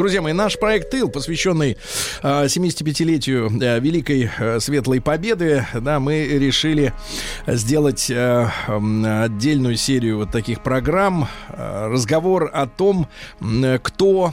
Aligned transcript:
Друзья 0.00 0.22
мои, 0.22 0.32
наш 0.32 0.58
проект 0.58 0.88
«Тыл», 0.88 1.10
посвященный 1.10 1.76
э, 2.22 2.44
75-летию 2.46 3.50
э, 3.60 3.80
Великой 3.80 4.30
э, 4.38 4.58
Светлой 4.58 4.98
Победы, 5.02 5.66
да, 5.74 6.00
мы 6.00 6.24
решили 6.24 6.94
сделать 7.46 8.10
э, 8.10 8.48
отдельную 8.66 9.76
серию 9.76 10.16
вот 10.16 10.32
таких 10.32 10.62
программ. 10.62 11.28
Разговор 11.50 12.50
о 12.50 12.66
том, 12.66 13.08
кто, 13.82 14.32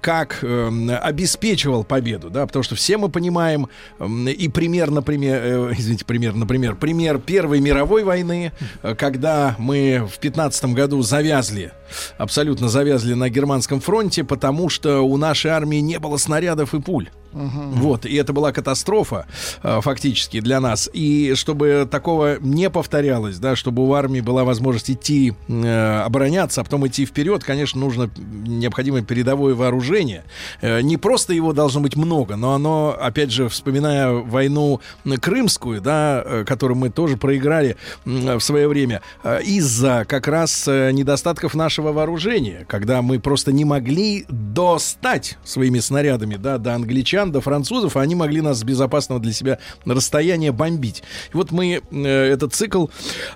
как 0.00 0.44
обеспечивал 0.44 1.82
победу, 1.82 2.30
да, 2.30 2.46
потому 2.46 2.62
что 2.62 2.76
все 2.76 2.96
мы 2.96 3.08
понимаем 3.08 3.68
и 3.98 4.48
пример, 4.48 4.92
например, 4.92 5.72
извините, 5.72 6.04
пример, 6.04 6.34
например, 6.34 6.76
пример 6.76 7.18
Первой 7.18 7.58
мировой 7.58 8.04
войны, 8.04 8.52
когда 8.96 9.56
мы 9.58 10.08
в 10.08 10.20
15 10.20 10.66
году 10.66 11.02
завязли, 11.02 11.72
абсолютно 12.18 12.68
завязли 12.68 13.14
на 13.14 13.28
германском 13.28 13.80
фронте, 13.80 14.24
потому 14.24 14.68
что 14.68 15.00
у 15.00 15.16
нашей 15.16 15.50
армии 15.50 15.78
не 15.78 15.98
было 15.98 16.16
снарядов 16.16 16.74
и 16.74 16.80
пуль. 16.80 17.08
Вот, 17.34 18.06
и 18.06 18.14
это 18.14 18.32
была 18.32 18.52
катастрофа 18.52 19.26
э, 19.62 19.80
фактически 19.82 20.40
для 20.40 20.60
нас. 20.60 20.88
И 20.92 21.34
чтобы 21.34 21.88
такого 21.90 22.38
не 22.40 22.70
повторялось, 22.70 23.38
да, 23.38 23.56
чтобы 23.56 23.86
у 23.86 23.92
армии 23.94 24.20
была 24.20 24.44
возможность 24.44 24.90
идти 24.90 25.34
э, 25.48 26.02
обороняться, 26.04 26.60
а 26.60 26.64
потом 26.64 26.86
идти 26.86 27.04
вперед, 27.04 27.42
конечно, 27.44 27.80
нужно 27.80 28.10
необходимое 28.16 29.02
передовое 29.02 29.54
вооружение. 29.54 30.24
Э, 30.60 30.80
не 30.80 30.96
просто 30.96 31.32
его 31.32 31.52
должно 31.52 31.80
быть 31.80 31.96
много, 31.96 32.36
но 32.36 32.54
оно, 32.54 32.96
опять 32.98 33.30
же, 33.30 33.48
вспоминая 33.48 34.12
войну 34.12 34.80
крымскую, 35.20 35.80
да, 35.80 36.22
э, 36.24 36.44
которую 36.44 36.78
мы 36.78 36.90
тоже 36.90 37.16
проиграли 37.16 37.76
в 38.04 38.40
свое 38.40 38.68
время, 38.68 39.02
э, 39.22 39.42
из-за 39.42 40.04
как 40.06 40.28
раз 40.28 40.66
недостатков 40.66 41.54
нашего 41.54 41.92
вооружения, 41.92 42.64
когда 42.68 43.02
мы 43.02 43.18
просто 43.18 43.52
не 43.52 43.64
могли 43.64 44.24
достать 44.28 45.38
своими 45.44 45.80
снарядами, 45.80 46.36
да, 46.36 46.58
до 46.58 46.74
англичан, 46.74 47.23
до 47.32 47.40
французов, 47.40 47.96
а 47.96 48.00
они 48.00 48.14
могли 48.14 48.40
нас 48.40 48.58
с 48.58 48.64
безопасного 48.64 49.20
для 49.20 49.32
себя 49.32 49.58
расстояния 49.84 50.52
бомбить. 50.52 51.02
И 51.32 51.36
вот 51.36 51.50
мы 51.52 51.82
э, 51.90 52.06
этот 52.06 52.54
цикл 52.54 52.86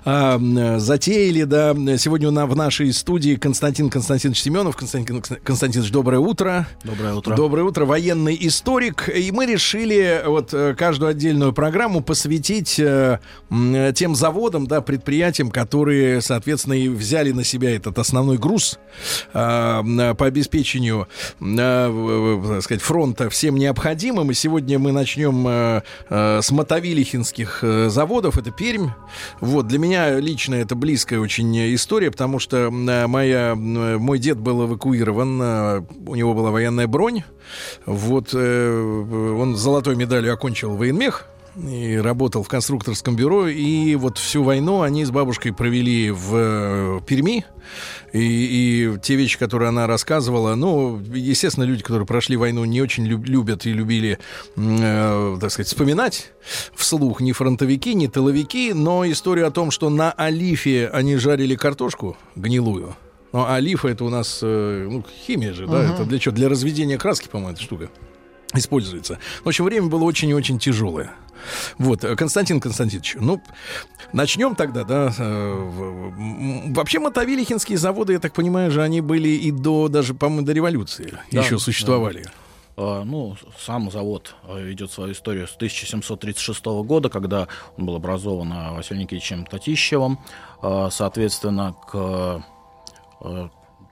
э, 0.05 0.77
затеяли, 0.79 1.43
да, 1.43 1.73
сегодня 1.97 2.27
у 2.27 2.31
нас 2.31 2.49
в 2.49 2.55
нашей 2.55 2.91
студии 2.93 3.35
Константин 3.35 3.89
Константинович 3.89 4.41
Семенов. 4.41 4.75
Константин 4.75 5.21
Константинович, 5.21 5.91
доброе 5.91 6.19
утро. 6.19 6.67
Доброе 6.83 7.13
утро. 7.15 7.35
Доброе 7.35 7.63
утро, 7.63 7.85
военный 7.85 8.37
историк. 8.41 9.09
И 9.09 9.31
мы 9.31 9.45
решили 9.45 10.21
вот 10.25 10.53
э, 10.53 10.75
каждую 10.75 11.09
отдельную 11.09 11.53
программу 11.53 12.01
посвятить 12.01 12.79
э, 12.79 13.19
тем 13.95 14.15
заводам, 14.15 14.67
да, 14.67 14.81
предприятиям, 14.81 15.51
которые, 15.51 16.21
соответственно, 16.21 16.73
и 16.73 16.87
взяли 16.87 17.31
на 17.31 17.43
себя 17.43 17.75
этот 17.75 17.99
основной 17.99 18.37
груз 18.37 18.79
э, 19.33 20.13
по 20.17 20.25
обеспечению, 20.25 21.07
э, 21.41 22.43
так 22.47 22.63
сказать, 22.63 22.81
фронта 22.81 23.29
всем 23.29 23.55
необходимым. 23.55 23.78
И 24.29 24.33
сегодня 24.33 24.77
мы 24.77 24.91
начнем 24.91 25.47
э, 25.47 25.81
э, 26.09 26.41
с 26.41 26.51
мотовилихинских 26.51 27.59
э, 27.63 27.87
заводов. 27.87 28.37
Это 28.37 28.51
Пермь. 28.51 28.89
Вот 29.39 29.67
для 29.67 29.79
меня 29.79 30.19
лично 30.19 30.55
это 30.55 30.75
близкая 30.75 31.21
очень 31.21 31.55
история, 31.75 32.11
потому 32.11 32.39
что 32.39 32.57
э, 32.57 33.07
моя, 33.07 33.51
э, 33.51 33.55
мой 33.55 34.19
дед 34.19 34.37
был 34.37 34.65
эвакуирован, 34.65 35.41
э, 35.41 35.81
у 36.07 36.15
него 36.15 36.33
была 36.33 36.51
военная 36.51 36.87
бронь. 36.87 37.23
Вот 37.85 38.33
он 38.33 39.55
золотой 39.55 39.95
медалью 39.95 40.33
окончил 40.33 40.75
военмех 40.75 41.25
и 41.67 41.97
работал 41.97 42.43
в 42.43 42.47
конструкторском 42.47 43.15
бюро. 43.15 43.47
И 43.47 43.95
вот 43.95 44.17
всю 44.17 44.43
войну 44.43 44.81
они 44.81 45.05
с 45.05 45.11
бабушкой 45.11 45.53
провели 45.53 46.11
в 46.11 46.35
э, 46.35 46.99
Перми. 47.05 47.45
И, 48.13 48.19
и 48.93 48.99
те 48.99 49.15
вещи, 49.15 49.37
которые 49.37 49.69
она 49.69 49.85
рассказывала, 49.85 50.55
ну, 50.55 50.99
естественно, 51.13 51.65
люди, 51.65 51.83
которые 51.83 52.07
прошли 52.07 52.37
войну, 52.37 52.65
не 52.65 52.81
очень 52.81 53.05
люб- 53.05 53.27
любят 53.27 53.65
и 53.65 53.73
любили, 53.73 54.17
э, 54.55 55.37
так 55.39 55.51
сказать, 55.51 55.67
вспоминать 55.67 56.31
вслух 56.73 57.21
ни 57.21 57.31
фронтовики, 57.31 57.93
ни 57.93 58.07
тыловики, 58.07 58.73
но 58.73 59.09
историю 59.09 59.47
о 59.47 59.51
том, 59.51 59.69
что 59.69 59.89
на 59.89 60.11
Алифе 60.17 60.87
они 60.87 61.17
жарили 61.17 61.55
картошку 61.55 62.17
гнилую. 62.35 62.95
Но 63.31 63.47
олифа 63.51 63.89
это 63.89 64.03
у 64.05 64.09
нас 64.09 64.39
э, 64.41 64.87
ну, 64.89 65.05
химия 65.25 65.53
же, 65.53 65.67
да? 65.67 65.93
Это 65.93 66.05
для 66.05 66.17
чего? 66.17 66.33
Для 66.33 66.49
разведения 66.49 66.97
краски, 66.97 67.27
по-моему, 67.27 67.53
эта 67.53 67.61
штука 67.61 67.89
используется. 68.55 69.19
В 69.43 69.47
общем, 69.47 69.65
время 69.65 69.87
было 69.87 70.03
очень 70.03 70.29
и 70.29 70.33
очень 70.33 70.57
тяжелое. 70.57 71.11
Вот, 71.77 72.03
э, 72.03 72.15
Константин 72.15 72.59
Константинович, 72.59 73.17
ну, 73.19 73.41
начнем 74.13 74.55
тогда, 74.55 74.83
да. 74.83 75.13
э, 75.17 76.71
Вообще, 76.73 76.99
мотовилихинские 76.99 77.77
заводы, 77.77 78.13
я 78.13 78.19
так 78.19 78.33
понимаю 78.33 78.71
же, 78.71 78.81
они 78.81 79.01
были 79.01 79.29
и 79.29 79.51
до, 79.51 79.87
даже, 79.87 80.13
по-моему, 80.13 80.45
до 80.45 80.53
революции 80.53 81.13
Да, 81.31 81.41
еще 81.41 81.59
существовали. 81.59 82.25
А, 82.77 83.03
Ну, 83.03 83.35
сам 83.57 83.91
завод 83.91 84.35
а, 84.43 84.57
ведет 84.59 84.91
свою 84.91 85.13
историю 85.13 85.47
с 85.47 85.55
1736 85.55 86.65
года, 86.65 87.09
когда 87.09 87.47
он 87.77 87.85
был 87.85 87.95
образован 87.95 88.53
Василием 88.75 89.03
Никитичем 89.03 89.45
Татищевым. 89.45 90.19
А, 90.61 90.89
Соответственно, 90.89 91.75
к 91.87 92.43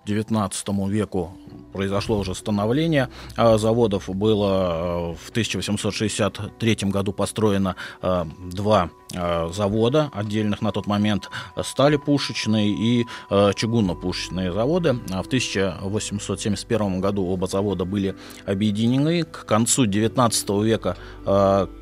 19 0.07 0.67
веку 0.89 1.37
произошло 1.73 2.17
уже 2.17 2.33
становление 2.33 3.09
а, 3.35 3.57
заводов. 3.57 4.09
Было 4.09 4.49
а, 4.51 5.15
в 5.15 5.29
1863 5.29 6.75
году 6.83 7.11
построено 7.13 7.75
а, 8.01 8.27
два 8.39 8.89
завода 9.09 10.11
отдельных 10.13 10.61
на 10.61 10.73
тот 10.73 10.85
момент 10.85 11.29
стали 11.63 11.95
пушечные 11.95 12.71
и 12.71 13.05
чугунно-пушечные 13.29 14.51
заводы. 14.51 14.95
В 14.95 15.27
1871 15.27 16.99
году 16.99 17.25
оба 17.25 17.47
завода 17.47 17.85
были 17.85 18.17
объединены. 18.45 19.23
К 19.23 19.45
концу 19.45 19.85
19 19.85 20.49
века 20.61 20.97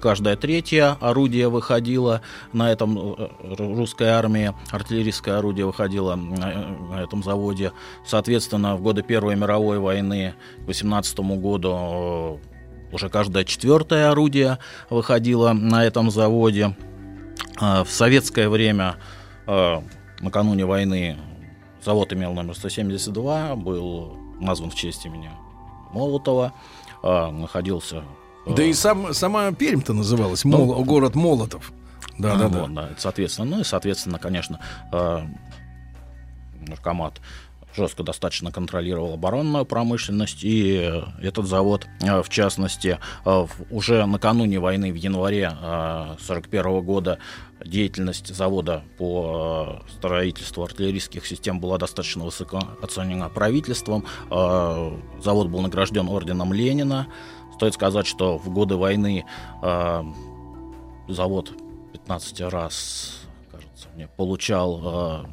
каждое 0.02 0.36
третье 0.36 0.98
орудие 1.02 1.50
выходило 1.50 2.22
на 2.54 2.72
этом 2.72 3.16
э, 3.18 3.28
русской 3.58 4.10
армии, 4.10 4.54
артиллерийское 4.70 5.40
орудие 5.40 5.66
выходило 5.66 6.14
на 6.16 6.76
на 6.96 7.04
этом 7.04 7.24
заводе. 7.24 7.72
Соответственно, 8.16 8.78
в 8.78 8.82
годы 8.82 9.02
Первой 9.04 9.36
мировой 9.36 9.78
войны 9.78 10.36
к 10.64 10.68
18 10.68 11.20
году 11.20 11.70
э, 11.76 12.38
уже 12.96 13.10
каждое 13.10 13.44
четвертое 13.44 14.10
орудие 14.10 14.58
выходило 14.90 15.52
на 15.52 15.84
этом 15.84 16.10
заводе. 16.10 16.78
А, 17.60 17.84
В 17.84 17.92
советское 17.92 18.48
время, 18.48 18.96
э, 19.48 19.82
накануне 20.22 20.66
войны, 20.66 21.18
завод 21.84 22.14
имел 22.14 22.32
номер 22.32 22.56
172, 22.56 23.58
был 23.58 24.16
назван 24.40 24.72
в 24.72 24.76
честь 24.76 25.06
имени 25.06 25.30
Молотова, 25.92 26.54
находился... 27.04 28.06
э, 28.46 28.54
Да 28.56 28.64
и 28.64 28.72
сам, 28.72 29.14
сама 29.14 29.52
Пермь-то 29.52 29.92
называлась, 29.92 30.46
Мол- 30.46 30.86
город 30.86 31.16
Молотов. 31.16 31.74
Да, 32.18 32.38
да, 32.38 32.48
да. 32.48 32.60
вот, 32.62 32.72
это 32.72 32.96
соответственно. 32.98 33.58
Ну 33.58 33.60
и, 33.60 33.64
соответственно, 33.66 34.20
конечно, 34.20 34.62
э, 34.94 35.20
наркомат 36.66 37.20
жестко 37.76 38.04
достаточно 38.04 38.52
контролировал 38.52 39.14
оборонную 39.14 39.66
промышленность, 39.66 40.44
и 40.44 40.78
э, 40.82 41.02
этот 41.22 41.48
завод, 41.48 41.88
э, 42.02 42.22
в 42.22 42.30
частности, 42.30 43.00
э, 43.26 43.48
уже 43.70 44.06
накануне 44.06 44.60
войны 44.60 44.92
в 44.92 44.96
январе 44.96 45.48
1941 45.48 46.82
года 46.82 47.20
деятельность 47.64 48.34
завода 48.34 48.84
по 48.98 49.82
строительству 49.90 50.64
артиллерийских 50.64 51.26
систем 51.26 51.60
была 51.60 51.78
достаточно 51.78 52.24
высоко 52.24 52.60
оценена 52.82 53.30
правительством. 53.30 54.06
Завод 54.30 55.48
был 55.48 55.62
награжден 55.62 56.10
орденом 56.10 56.54
Ленина. 56.54 57.08
Стоит 57.56 57.74
сказать, 57.74 58.06
что 58.06 58.38
в 58.38 58.50
годы 58.50 58.76
войны 58.76 59.26
завод 61.08 61.54
15 61.94 62.42
раз, 62.42 63.22
кажется, 63.52 63.88
мне 63.96 64.10
получал 64.10 65.26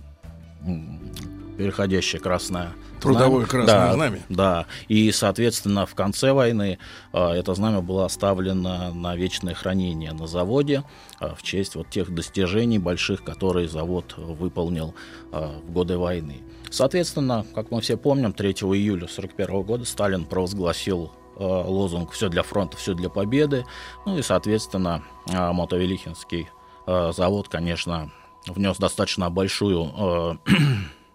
переходящее 1.57 2.21
красное 2.21 2.73
Трудовое 3.03 3.45
знамя. 3.45 3.47
красное 3.47 3.67
да, 3.67 3.93
знамя. 3.93 4.21
Да, 4.29 4.67
и, 4.89 5.11
соответственно, 5.11 5.87
в 5.87 5.95
конце 5.95 6.33
войны 6.33 6.79
э, 7.13 7.29
это 7.31 7.55
знамя 7.55 7.81
было 7.81 8.05
оставлено 8.05 8.93
на 8.95 9.17
вечное 9.17 9.55
хранение 9.55 10.13
на 10.13 10.27
заводе 10.27 10.85
э, 11.21 11.35
в 11.37 11.43
честь 11.43 11.75
вот 11.75 11.91
тех 11.91 12.15
достижений 12.15 12.79
больших, 12.79 13.25
которые 13.25 13.69
завод 13.69 14.15
выполнил 14.17 14.95
э, 15.33 15.59
в 15.67 15.73
годы 15.73 15.99
войны. 15.99 16.43
Соответственно, 16.71 17.45
как 17.55 17.71
мы 17.71 17.81
все 17.81 17.97
помним, 17.97 18.33
3 18.33 18.51
июля 18.51 19.05
1941 19.05 19.63
года 19.63 19.85
Сталин 19.85 20.25
провозгласил 20.25 21.13
лозунг 21.37 22.13
«Все 22.13 22.29
для 22.29 22.43
фронта, 22.43 22.77
все 22.77 22.95
для 22.95 23.09
победы». 23.09 23.65
Ну 24.07 24.19
и, 24.19 24.23
соответственно, 24.23 25.03
Мотовелихинский 25.27 26.49
завод, 26.87 27.49
конечно, 27.49 28.13
внес 28.47 28.77
достаточно 28.77 29.31
большую 29.31 30.39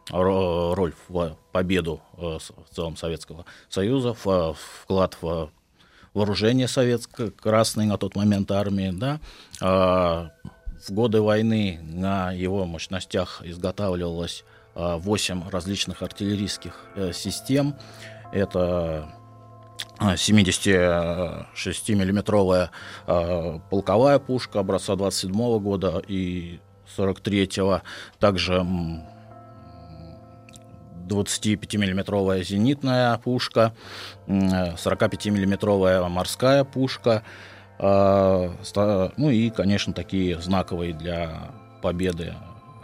роль 0.09 0.93
в 1.07 1.37
победу 1.51 2.01
э, 2.17 2.39
в 2.39 2.75
целом 2.75 2.97
Советского 2.97 3.45
Союза, 3.69 4.15
в 4.23 4.57
вклад 4.83 5.17
в 5.21 5.51
вооружение 6.13 6.67
советской 6.67 7.31
красной 7.31 7.85
на 7.85 7.97
тот 7.97 8.15
момент 8.15 8.51
армии, 8.51 8.91
да, 8.91 9.19
а, 9.61 10.31
в 10.85 10.91
годы 10.91 11.21
войны 11.21 11.79
на 11.83 12.31
его 12.31 12.65
мощностях 12.65 13.41
изготавливалось 13.43 14.43
8 14.73 15.43
а, 15.45 15.51
различных 15.51 16.01
артиллерийских 16.01 16.73
э, 16.95 17.11
систем. 17.13 17.75
Это 18.31 19.09
76-миллиметровая 19.99 22.71
а, 23.05 23.59
полковая 23.69 24.17
пушка 24.19 24.59
образца 24.59 24.95
27 24.95 25.59
года 25.59 26.01
и 26.07 26.59
43-го, 26.97 27.81
также 28.19 28.65
25-миллиметровая 31.07 32.43
зенитная 32.43 33.17
пушка, 33.17 33.73
45-миллиметровая 34.27 36.07
морская 36.07 36.63
пушка, 36.63 37.23
а, 37.79 38.51
ну 39.17 39.29
и, 39.29 39.49
конечно, 39.49 39.93
такие 39.93 40.39
знаковые 40.41 40.93
для 40.93 41.51
победы 41.81 42.33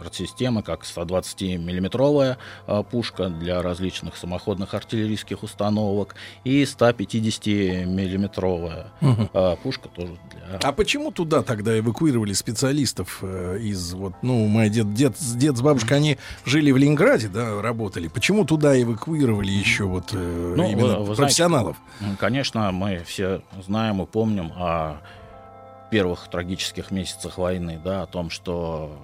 артсистемы, 0.04 0.62
как 0.62 0.82
120-миллиметровая 0.82 2.36
а, 2.66 2.82
пушка 2.82 3.28
для 3.28 3.62
различных 3.62 4.16
самоходных 4.16 4.74
артиллерийских 4.74 5.42
установок 5.42 6.14
и 6.44 6.62
150-миллиметровая 6.62 8.86
угу. 9.00 9.28
пушка 9.62 9.88
тоже 9.88 10.16
для... 10.30 10.58
А 10.62 10.72
почему 10.72 11.10
туда 11.10 11.42
тогда 11.42 11.78
эвакуировали 11.78 12.32
специалистов 12.32 13.18
э, 13.22 13.58
из 13.60 13.94
вот, 13.94 14.14
ну, 14.22 14.46
мой 14.46 14.68
дед, 14.68 14.92
дед, 14.94 15.16
дед 15.36 15.56
с 15.56 15.62
бабушкой, 15.62 15.98
они 15.98 16.18
жили 16.44 16.70
в 16.70 16.76
Ленинграде, 16.76 17.28
да, 17.28 17.62
работали. 17.62 18.08
Почему 18.08 18.44
туда 18.44 18.80
эвакуировали 18.80 19.50
еще 19.50 19.84
вот 19.84 20.10
э, 20.12 20.54
ну, 20.56 20.70
именно 20.70 20.98
вы, 20.98 21.06
вы 21.06 21.14
профессионалов? 21.14 21.76
Знаете, 21.98 22.16
конечно, 22.18 22.72
мы 22.72 23.02
все 23.06 23.42
знаем 23.64 24.02
и 24.02 24.06
помним 24.06 24.52
о 24.56 25.00
первых 25.90 26.28
трагических 26.28 26.90
месяцах 26.90 27.38
войны, 27.38 27.80
да, 27.82 28.02
о 28.02 28.06
том, 28.06 28.30
что 28.30 28.98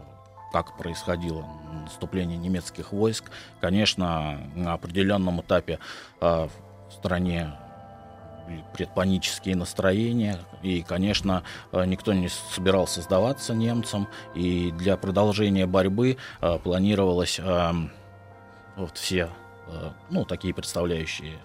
как 0.52 0.76
происходило 0.76 1.44
наступление 1.84 2.38
немецких 2.38 2.92
войск. 2.92 3.30
Конечно, 3.60 4.40
на 4.54 4.74
определенном 4.74 5.40
этапе 5.40 5.78
э, 6.20 6.48
в 6.88 6.92
стране 6.92 7.52
предпанические 8.74 9.54
настроения, 9.54 10.40
и, 10.62 10.82
конечно, 10.82 11.44
а, 11.70 11.84
никто 11.84 12.12
не 12.12 12.28
собирался 12.28 13.00
сдаваться 13.00 13.54
немцам, 13.54 14.08
и 14.34 14.72
для 14.72 14.96
продолжения 14.96 15.66
борьбы 15.66 16.16
э, 16.40 16.58
планировалось 16.58 17.38
э, 17.38 17.72
вот 18.76 18.98
все, 18.98 19.30
ну, 20.08 20.24
такие 20.24 20.52
представляющие 20.52 21.38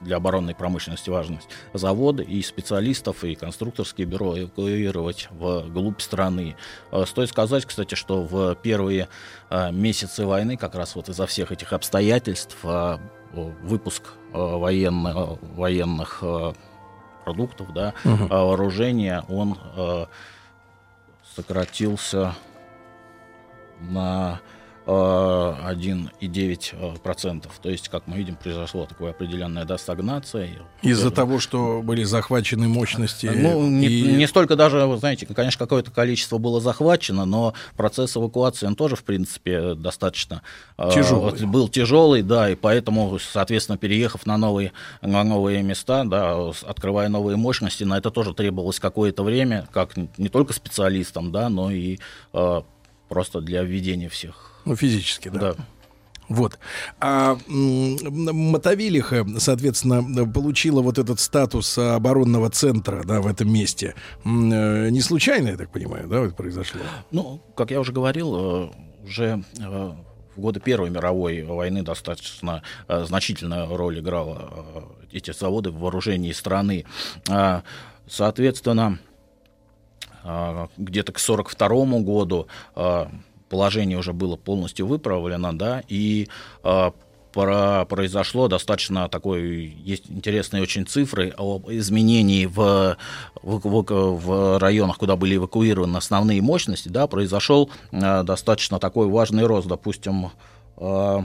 для 0.00 0.16
оборонной 0.16 0.54
промышленности 0.54 1.10
важность 1.10 1.48
заводы 1.72 2.22
и 2.22 2.42
специалистов, 2.42 3.24
и 3.24 3.34
конструкторские 3.34 4.06
бюро 4.06 4.38
эвакуировать 4.38 5.28
в 5.30 5.68
глубь 5.70 6.00
страны. 6.00 6.56
Э, 6.90 7.04
стоит 7.06 7.28
сказать, 7.30 7.64
кстати, 7.64 7.94
что 7.94 8.22
в 8.22 8.54
первые 8.56 9.08
э, 9.50 9.72
месяцы 9.72 10.26
войны, 10.26 10.56
как 10.56 10.74
раз 10.74 10.94
вот 10.94 11.08
из-за 11.08 11.26
всех 11.26 11.52
этих 11.52 11.72
обстоятельств, 11.72 12.56
э, 12.62 12.98
выпуск 13.32 14.12
военно, 14.32 15.38
военных 15.56 16.22
продуктов, 17.24 17.72
да, 17.74 17.94
угу. 18.04 18.26
вооружения, 18.28 19.24
он 19.28 19.58
сократился 21.34 22.36
на 23.80 24.40
1,9%. 24.86 27.44
То 27.62 27.70
есть, 27.70 27.88
как 27.88 28.06
мы 28.06 28.18
видим, 28.18 28.36
произошла 28.36 28.84
такая 28.84 29.10
определенная 29.10 29.64
да, 29.64 29.78
стагнация. 29.78 30.50
Из-за 30.82 31.10
того, 31.10 31.40
что 31.40 31.80
были 31.82 32.04
захвачены 32.04 32.68
мощности? 32.68 33.32
Ну, 33.34 33.66
не, 33.66 33.86
и... 33.86 34.12
не 34.12 34.26
столько 34.26 34.56
даже, 34.56 34.84
вы 34.84 34.98
знаете, 34.98 35.24
конечно, 35.26 35.58
какое-то 35.58 35.90
количество 35.90 36.36
было 36.38 36.60
захвачено, 36.60 37.24
но 37.24 37.54
процесс 37.76 38.14
эвакуации, 38.16 38.66
он 38.66 38.76
тоже, 38.76 38.96
в 38.96 39.04
принципе, 39.04 39.74
достаточно 39.74 40.42
э, 40.76 40.90
тяжелый. 40.92 41.40
Э, 41.40 41.46
был 41.46 41.68
тяжелый, 41.68 42.20
да, 42.22 42.50
и 42.50 42.54
поэтому, 42.54 43.18
соответственно, 43.18 43.78
переехав 43.78 44.26
на 44.26 44.36
новые, 44.36 44.72
на 45.00 45.24
новые 45.24 45.62
места, 45.62 46.04
да, 46.04 46.50
открывая 46.66 47.08
новые 47.08 47.36
мощности, 47.36 47.84
на 47.84 47.96
это 47.96 48.10
тоже 48.10 48.34
требовалось 48.34 48.80
какое-то 48.80 49.22
время, 49.22 49.66
как 49.72 49.96
не 49.96 50.28
только 50.28 50.52
специалистам, 50.52 51.32
да, 51.32 51.48
но 51.48 51.70
и 51.70 52.00
э, 52.34 52.62
просто 53.08 53.40
для 53.40 53.62
введения 53.62 54.10
всех 54.10 54.53
ну, 54.64 54.76
физически, 54.76 55.28
да. 55.28 55.38
да. 55.38 55.54
Вот. 56.28 56.58
А 57.00 57.36
Мотовилиха, 57.48 59.26
соответственно, 59.38 60.26
получила 60.26 60.80
вот 60.80 60.98
этот 60.98 61.20
статус 61.20 61.76
оборонного 61.76 62.50
центра, 62.50 63.02
да, 63.04 63.20
в 63.20 63.26
этом 63.26 63.52
месте. 63.52 63.94
Э, 64.24 64.88
не 64.88 65.00
случайно, 65.00 65.48
я 65.48 65.56
так 65.56 65.70
понимаю, 65.70 66.08
да, 66.08 66.24
это 66.24 66.34
произошло? 66.34 66.80
Ну, 67.10 67.42
как 67.56 67.70
я 67.70 67.80
уже 67.80 67.92
говорил, 67.92 68.36
э, 68.36 68.70
уже 69.04 69.44
э, 69.58 69.92
в 70.34 70.40
годы 70.40 70.60
Первой 70.60 70.90
мировой 70.90 71.42
войны 71.42 71.82
достаточно 71.82 72.62
значительную 72.88 73.76
роль 73.76 74.00
играла 74.00 74.88
эти 75.12 75.30
заводы 75.32 75.70
в 75.70 75.78
вооружении 75.78 76.32
страны. 76.32 76.86
А, 77.28 77.62
соответственно, 78.08 78.98
где-то 80.24 81.12
к 81.12 81.20
1942 81.20 82.00
году 82.00 82.48
положение 83.54 83.96
уже 83.96 84.12
было 84.12 84.34
полностью 84.34 84.88
выправлено, 84.88 85.56
да, 85.56 85.80
и 85.86 86.26
э, 86.64 86.90
про, 87.32 87.84
произошло 87.88 88.48
достаточно 88.48 89.08
такой, 89.08 89.76
есть 89.84 90.10
интересные 90.10 90.60
очень 90.60 90.84
цифры 90.84 91.32
о 91.38 91.62
изменении 91.68 92.46
в, 92.46 92.96
в, 93.42 93.60
в, 93.60 94.16
в 94.18 94.58
районах, 94.58 94.98
куда 94.98 95.14
были 95.14 95.36
эвакуированы 95.36 95.96
основные 95.96 96.42
мощности, 96.42 96.88
да, 96.88 97.06
произошел 97.06 97.70
э, 97.92 98.24
достаточно 98.24 98.80
такой 98.80 99.06
важный 99.06 99.46
рост, 99.46 99.68
допустим, 99.68 100.32
э, 100.76 101.20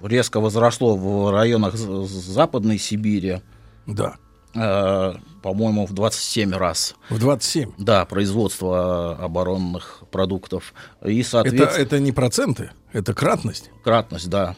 резко 0.00 0.38
возросло 0.38 0.94
в 0.94 1.32
районах 1.32 1.74
Западной 1.74 2.78
Сибири. 2.78 3.40
Да. 3.84 4.14
Э, 4.54 5.14
по-моему, 5.42 5.86
в 5.86 5.92
27 5.92 6.52
раз. 6.52 6.94
В 7.08 7.18
27? 7.18 7.72
Да, 7.78 8.04
производство 8.04 9.16
оборонных 9.16 10.02
продуктов. 10.10 10.74
И, 11.04 11.22
соответственно... 11.22 11.68
это, 11.68 11.80
это 11.80 12.00
не 12.00 12.12
проценты, 12.12 12.70
это 12.92 13.14
кратность? 13.14 13.70
Кратность, 13.82 14.28
да. 14.28 14.56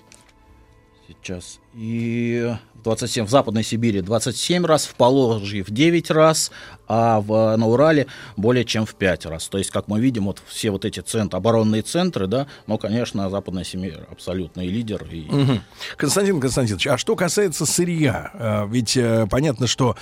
Сейчас. 1.06 1.60
И 1.74 2.54
27 2.84 3.24
в 3.24 3.30
Западной 3.30 3.64
Сибири 3.64 4.02
27 4.02 4.64
раз, 4.64 4.86
в 4.86 4.94
Положье 4.94 5.64
в 5.64 5.70
9 5.70 6.10
раз, 6.10 6.52
а 6.86 7.20
в, 7.20 7.56
на 7.56 7.66
Урале 7.66 8.06
более 8.36 8.64
чем 8.64 8.86
в 8.86 8.94
5 8.94 9.26
раз. 9.26 9.48
То 9.48 9.58
есть, 9.58 9.70
как 9.70 9.88
мы 9.88 10.00
видим, 10.00 10.26
вот 10.26 10.42
все 10.46 10.70
вот 10.70 10.84
эти 10.84 11.00
центры, 11.00 11.38
оборонные 11.38 11.82
центры, 11.82 12.26
да, 12.26 12.46
но, 12.66 12.78
конечно, 12.78 13.30
Западная 13.30 13.64
Сибирь 13.64 13.94
абсолютный 14.10 14.66
лидер. 14.66 15.04
И... 15.10 15.26
Угу. 15.28 15.60
Константин 15.96 16.40
Константинович, 16.40 16.86
а 16.88 16.98
что 16.98 17.16
касается 17.16 17.64
сырья, 17.66 18.30
а, 18.34 18.66
ведь 18.66 18.96
э, 18.96 19.26
понятно, 19.30 19.66
что 19.66 19.96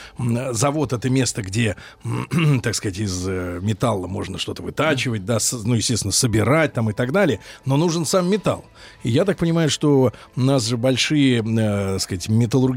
завод 0.51 0.93
это 0.93 1.09
место, 1.09 1.43
где, 1.43 1.77
так 2.63 2.75
сказать, 2.75 2.99
из 2.99 3.27
э, 3.29 3.61
металла 3.63 4.09
можно 4.09 4.39
что-то 4.39 4.63
вытачивать, 4.63 5.25
да, 5.25 5.39
ну, 5.65 5.75
естественно, 5.75 6.13
собирать 6.13 6.73
там 6.73 6.91
и 6.91 6.93
так 6.93 7.13
далее, 7.13 7.39
но 7.65 7.77
нужен 7.77 8.05
сам 8.05 8.29
металл. 8.29 8.65
И 9.05 9.11
я 9.11 9.25
так 9.25 9.39
понимаю, 9.39 9.71
что 9.71 10.13
у 10.37 10.41
нас 10.41 10.67
же 10.67 10.77
большие, 10.77 11.41
э, 11.41 11.93
так 11.93 12.01
сказать, 12.01 12.29
металлургические 12.29 12.72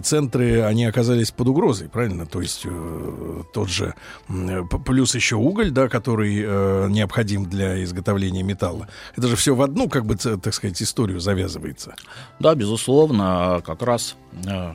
центры, 0.00 0.62
они 0.62 0.84
оказались 0.84 1.30
под 1.30 1.48
угрозой, 1.48 1.88
правильно? 1.88 2.26
То 2.26 2.40
есть 2.40 2.62
э, 2.64 3.42
тот 3.52 3.68
же, 3.68 3.94
э, 4.28 4.62
плюс 4.84 5.14
еще 5.14 5.36
уголь, 5.36 5.70
да, 5.70 5.88
который 5.88 6.42
э, 6.44 6.86
необходим 6.88 7.46
для 7.46 7.82
изготовления 7.82 8.42
металла. 8.42 8.88
Это 9.16 9.28
же 9.28 9.36
все 9.36 9.54
в 9.54 9.62
одну, 9.62 9.88
как 9.88 10.04
бы, 10.04 10.16
так 10.16 10.54
сказать, 10.54 10.80
историю 10.82 11.20
завязывается. 11.20 11.94
Да, 12.38 12.54
безусловно, 12.54 13.62
как 13.64 13.82
раз 13.82 14.16
э, 14.46 14.72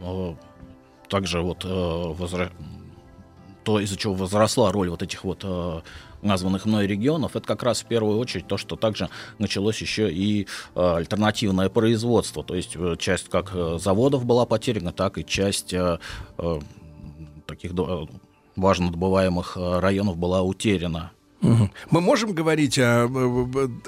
э, 0.00 0.34
также 1.08 1.40
вот 1.40 1.64
э, 1.64 1.68
возра... 2.18 2.50
что 3.62 3.80
из-за 3.80 3.96
чего 3.96 4.14
возросла 4.14 4.72
роль 4.72 4.90
вот 4.90 5.02
этих 5.02 5.24
вот 5.24 5.44
названных 6.22 6.66
мной 6.66 6.86
регионов, 6.86 7.36
это 7.36 7.46
как 7.46 7.62
раз 7.62 7.82
в 7.82 7.86
первую 7.86 8.18
очередь 8.18 8.46
то, 8.46 8.56
что 8.56 8.76
также 8.76 9.08
началось 9.38 9.80
еще 9.80 10.10
и 10.12 10.46
э, 10.74 10.94
альтернативное 10.96 11.68
производство. 11.68 12.44
То 12.44 12.54
есть 12.54 12.76
э, 12.76 12.96
часть 12.98 13.28
как 13.28 13.50
э, 13.54 13.78
заводов 13.80 14.24
была 14.24 14.46
потеряна, 14.46 14.92
так 14.92 15.18
и 15.18 15.24
часть 15.24 15.74
таких 17.46 17.72
важно 18.56 18.90
добываемых 18.90 19.56
районов 19.56 20.16
была 20.16 20.42
утеряна. 20.42 21.10
Мы 21.40 22.00
можем 22.00 22.32
говорить 22.32 22.78
о 22.78 23.08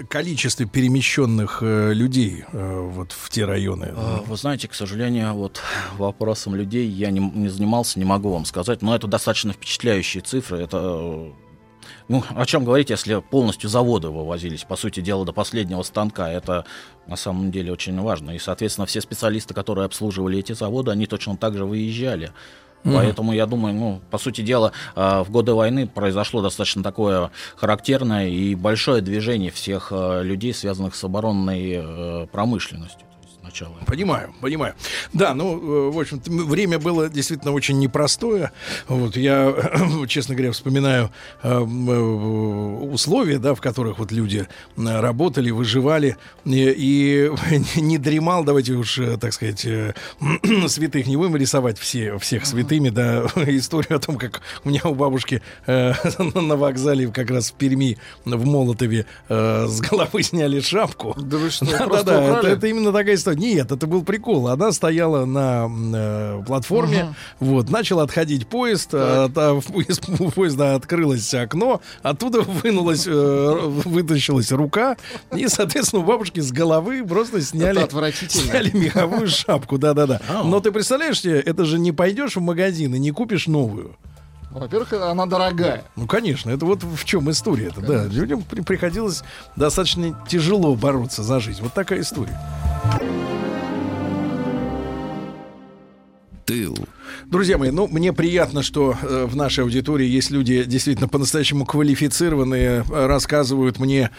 количестве 0.09 0.67
перемещенных 0.67 1.61
людей 1.63 2.45
вот 2.51 3.13
в 3.13 3.29
те 3.31 3.45
районы? 3.45 3.95
Вы 4.27 4.37
знаете, 4.37 4.69
к 4.69 4.75
сожалению, 4.75 5.35
вот 5.35 5.61
вопросом 5.99 6.55
людей 6.55 6.89
я 6.89 7.11
не, 7.11 7.21
не 7.21 7.49
занимался, 7.49 7.99
не 7.99 8.05
могу 8.05 8.31
вам 8.31 8.47
сказать, 8.47 8.83
но 8.83 8.97
это 8.97 9.07
достаточно 9.07 9.53
впечатляющие 9.53 10.23
цифры. 10.23 10.59
Это 10.59 11.33
ну, 12.09 12.23
о 12.35 12.47
чем 12.47 12.65
говорить, 12.65 12.91
если 12.91 13.21
полностью 13.21 13.69
заводы 13.71 14.09
вывозились, 14.09 14.65
по 14.65 14.77
сути 14.77 15.01
дела, 15.01 15.25
до 15.25 15.33
последнего 15.33 15.83
станка. 15.83 16.31
Это 16.31 16.65
на 17.07 17.17
самом 17.17 17.51
деле 17.51 17.73
очень 17.73 17.99
важно. 18.01 18.33
И, 18.33 18.39
соответственно, 18.39 18.87
все 18.87 19.01
специалисты, 19.01 19.55
которые 19.55 19.87
обслуживали 19.87 20.39
эти 20.39 20.53
заводы, 20.53 20.91
они 20.91 21.07
точно 21.07 21.37
так 21.37 21.57
же 21.57 21.65
выезжали. 21.65 22.33
Mm. 22.85 22.95
Поэтому 22.95 23.33
я 23.33 23.47
думаю, 23.47 23.75
ну, 23.75 24.01
по 24.11 24.19
сути 24.19 24.41
дела, 24.41 24.73
а, 24.95 25.23
в 25.23 25.31
годы 25.31 25.55
войны 25.55 25.87
произошло 25.87 26.43
достаточно 26.43 26.83
такое 26.83 27.31
характерное 27.57 28.29
и 28.29 28.55
большое 28.55 29.03
движение 29.03 29.51
всех 29.51 29.89
а, 29.93 30.23
людей, 30.23 30.53
связанных 30.53 30.95
с 30.97 31.05
оборонной 31.05 31.75
э, 31.77 32.27
промышленностью 32.33 33.07
начала. 33.53 33.75
Понимаю, 33.87 34.35
понимаю. 34.41 34.75
Да, 35.13 35.35
ну, 35.35 35.89
э, 35.89 35.91
в 35.91 35.99
общем 35.99 36.21
время 36.25 36.79
было 36.79 37.09
действительно 37.09 37.53
очень 37.53 37.79
непростое. 37.79 38.51
Вот 38.89 39.17
я, 39.17 39.55
честно 40.09 40.35
говоря, 40.35 40.53
вспоминаю 40.53 41.11
э, 41.43 41.51
э, 41.51 41.61
условия, 41.61 43.39
да, 43.39 43.55
в 43.55 43.61
которых 43.61 43.99
вот 43.99 44.11
люди 44.11 44.49
работали, 44.77 45.51
выживали 45.51 46.17
и, 46.45 46.75
и 46.77 47.31
не 47.81 47.99
дремал, 47.99 48.45
давайте 48.45 48.73
уж, 48.73 48.99
так 49.21 49.33
сказать, 49.33 49.61
святых 50.69 51.07
не 51.07 51.17
будем 51.17 51.37
рисовать 51.37 51.79
все, 51.79 52.19
всех 52.19 52.47
святыми, 52.47 52.89
да, 52.89 53.27
историю 53.47 53.97
о 53.97 54.01
том, 54.01 54.17
как 54.17 54.41
у 54.65 54.71
меня 54.71 54.81
у 54.85 54.95
бабушки 54.95 55.43
э, 55.67 55.93
на 56.35 56.57
вокзале 56.57 57.09
как 57.09 57.31
раз 57.31 57.51
в 57.51 57.55
Перми, 57.55 57.99
в 58.25 58.47
Молотове 58.47 59.07
э, 59.29 59.67
с 59.69 59.81
головы 59.81 60.23
сняли 60.23 60.61
шапку. 60.61 61.15
Да 61.19 61.37
вы 61.37 61.51
что, 61.51 61.67
да, 61.67 61.87
да, 61.87 62.03
да, 62.03 62.39
это, 62.39 62.49
это 62.49 62.67
именно 62.67 62.93
такая 62.93 63.17
история. 63.17 63.42
Нет, 63.43 63.73
это 63.73 63.89
был 63.89 64.05
прикол. 64.05 64.47
Она 64.47 64.71
стояла 64.71 65.25
на 65.25 65.69
э, 65.69 66.43
платформе, 66.47 67.03
угу. 67.41 67.55
вот, 67.55 67.71
начал 67.71 67.99
отходить 67.99 68.47
поезд, 68.47 68.91
а, 68.93 69.29
а, 69.35 69.59
из 69.59 69.99
поезда 70.33 70.77
открылось 70.77 71.35
окно, 71.35 71.81
оттуда 72.03 72.43
вынулась, 72.43 73.05
э, 73.09 73.59
вытащилась 73.85 74.53
рука, 74.53 74.97
и, 75.35 75.49
соответственно, 75.49 76.03
у 76.03 76.05
бабушки 76.05 76.39
с 76.39 76.53
головы 76.53 77.05
просто 77.05 77.43
сняли, 77.43 77.81
сняли 78.29 78.71
меховую 78.77 79.27
шапку, 79.27 79.77
да-да-да. 79.77 80.21
Но 80.45 80.61
ты 80.61 80.71
представляешь 80.71 81.21
себе, 81.21 81.41
это 81.41 81.65
же 81.65 81.81
не 81.81 81.91
пойдешь 81.91 82.37
в 82.37 82.41
магазин 82.41 82.95
и 82.95 82.99
не 83.01 83.11
купишь 83.11 83.49
новую. 83.49 83.97
Во-первых, 84.53 84.93
она 84.93 85.27
дорогая. 85.27 85.83
Ну, 85.97 86.07
конечно, 86.07 86.51
это 86.51 86.65
вот 86.65 86.85
в 86.85 87.05
чем 87.05 87.29
история 87.29 87.69
это, 87.69 87.81
да. 87.81 88.05
Людям 88.05 88.43
приходилось 88.45 89.25
достаточно 89.57 90.17
тяжело 90.29 90.77
бороться 90.77 91.25
за 91.25 91.41
жизнь. 91.41 91.61
Вот 91.61 91.73
такая 91.73 92.03
история. 92.03 92.39
Тыл. 96.45 96.75
Друзья 97.33 97.57
мои, 97.57 97.71
ну, 97.71 97.89
мне 97.89 98.13
приятно, 98.13 98.63
что 98.63 98.95
э, 99.01 99.25
в 99.25 99.35
нашей 99.37 99.65
аудитории 99.65 100.07
есть 100.07 100.31
люди 100.31 100.65
действительно 100.65 101.09
по-настоящему 101.09 101.65
квалифицированные, 101.65 102.85
э, 102.87 103.07
рассказывают 103.07 103.79
мне 103.79 104.11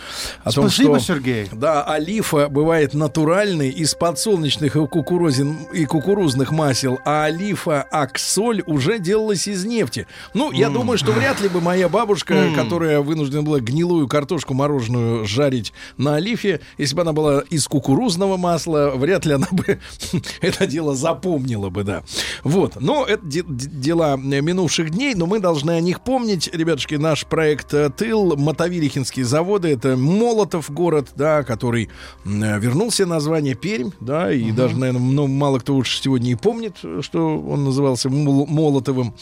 о 0.44 0.50
Спасибо, 0.50 0.94
том, 0.94 1.00
что... 1.00 1.14
Сергей. 1.14 1.48
Да, 1.52 1.84
олифа 1.84 2.50
бывает 2.50 2.96
натуральный 2.96 3.70
из 3.70 3.94
подсолнечных 3.94 4.76
и, 4.76 4.88
кукурузин, 4.88 5.58
и 5.72 5.86
кукурузных 5.86 6.52
масел, 6.52 7.02
а 7.06 7.26
олифа 7.26 7.84
аксоль 7.84 8.64
уже 8.66 8.98
делалась 8.98 9.48
из 9.48 9.64
нефти. 9.64 10.08
Ну, 10.34 10.52
я 10.52 10.70
mm. 10.70 10.74
думаю, 10.74 10.98
что 10.98 11.12
вряд 11.12 11.40
ли 11.40 11.50
бы 11.50 11.62
моя 11.62 11.90
бабушка, 11.90 12.34
mm. 12.34 12.56
которая 12.56 13.02
вынуждена 13.02 13.44
была 13.44 13.60
гнилую 13.60 14.08
картошку 14.08 14.56
мороженую 14.56 15.24
жарить 15.28 15.72
на 15.98 16.16
олифе, 16.16 16.62
если 16.80 16.96
бы 16.96 17.04
она 17.04 17.14
была 17.14 17.42
из 17.52 17.68
кукурузного 17.68 18.38
масла, 18.38 18.94
вряд 18.96 19.28
ли 19.28 19.34
она 19.34 19.50
бы 19.52 19.78
это 20.42 20.66
дело 20.66 20.96
запомнила 20.96 21.70
бы, 21.70 21.84
да. 21.84 22.02
Вот. 22.44 22.82
Но 22.82 23.03
это 23.06 23.26
де- 23.26 23.44
дела 23.46 24.18
минувших 24.18 24.90
дней, 24.90 25.16
но 25.16 25.26
мы 25.26 25.40
должны 25.40 25.72
о 25.72 25.82
них 25.82 26.02
помнить. 26.02 26.50
Ребятушки, 26.54 26.96
наш 26.96 27.26
проект 27.26 27.74
э, 27.74 27.90
«Тыл», 27.90 28.36
Мотовилихинские 28.36 29.26
заводы, 29.26 29.70
это 29.70 29.96
Молотов 29.98 30.72
город, 30.72 31.10
да, 31.16 31.44
который 31.44 31.90
вернул 32.26 32.92
себе 32.92 33.08
название 33.08 33.56
Пермь, 33.56 33.92
да, 34.00 34.32
и 34.32 34.50
угу. 34.50 34.56
даже, 34.56 34.78
наверное, 34.78 35.02
ну, 35.02 35.28
мало 35.28 35.60
кто 35.60 35.76
уж 35.76 36.00
сегодня 36.00 36.32
и 36.32 36.36
помнит, 36.36 36.78
что 37.02 37.40
он 37.40 37.64
назывался 37.64 38.10
Молотовым. 38.10 39.14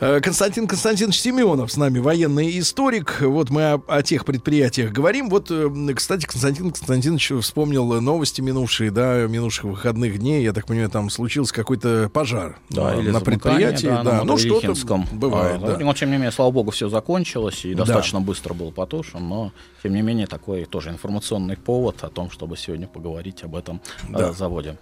Э, 0.00 0.20
Константин 0.20 0.66
Константинович 0.66 1.20
Семенов 1.20 1.72
с 1.72 1.76
нами, 1.76 1.98
военный 1.98 2.58
историк. 2.58 3.20
Вот 3.20 3.50
мы 3.50 3.72
о, 3.72 3.82
о 3.88 4.02
тех 4.02 4.24
предприятиях 4.24 4.92
говорим. 4.92 5.28
Вот, 5.28 5.50
э, 5.50 5.70
кстати, 5.94 6.26
Константин 6.26 6.70
Константинович 6.70 7.32
вспомнил 7.40 8.00
новости 8.00 8.40
минувшие, 8.40 8.90
да, 8.90 9.26
минувших 9.26 9.64
выходных 9.64 10.18
дней. 10.18 10.42
Я 10.42 10.52
так 10.52 10.66
понимаю, 10.66 10.90
там 10.90 11.10
случился 11.10 11.54
какой-то 11.54 12.10
пожар 12.12 12.58
да, 12.70 12.94
или 12.94 13.10
на 13.14 13.20
предприятии, 13.20 13.86
да, 13.86 14.02
да. 14.02 14.24
ну 14.24 14.36
что-то 14.36 14.74
бывает. 15.12 15.62
А, 15.62 15.78
да. 15.78 15.78
Но 15.78 15.94
тем 15.94 16.10
не 16.10 16.16
менее, 16.16 16.32
слава 16.32 16.50
богу, 16.50 16.70
все 16.70 16.88
закончилось 16.88 17.64
и 17.64 17.74
достаточно 17.74 18.20
да. 18.20 18.26
быстро 18.26 18.54
был 18.54 18.72
потушен, 18.72 19.26
но 19.26 19.52
тем 19.82 19.94
не 19.94 20.02
менее 20.02 20.26
такой 20.26 20.64
тоже 20.64 20.90
информационный 20.90 21.56
повод 21.56 22.04
о 22.04 22.08
том, 22.08 22.30
чтобы 22.30 22.56
сегодня 22.56 22.86
поговорить 22.86 23.42
об 23.44 23.56
этом 23.56 23.80
да. 24.08 24.32
заводе. 24.32 24.76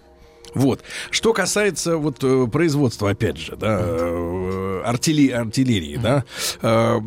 Вот. 0.54 0.80
Что 1.10 1.32
касается 1.32 1.96
вот 1.96 2.22
э, 2.22 2.46
производства, 2.46 3.10
опять 3.10 3.38
же, 3.38 3.56
да, 3.56 3.78
э, 3.80 4.82
артили, 4.84 5.30
артиллерии, 5.30 5.96
да, 5.96 6.24
э, 6.60 7.00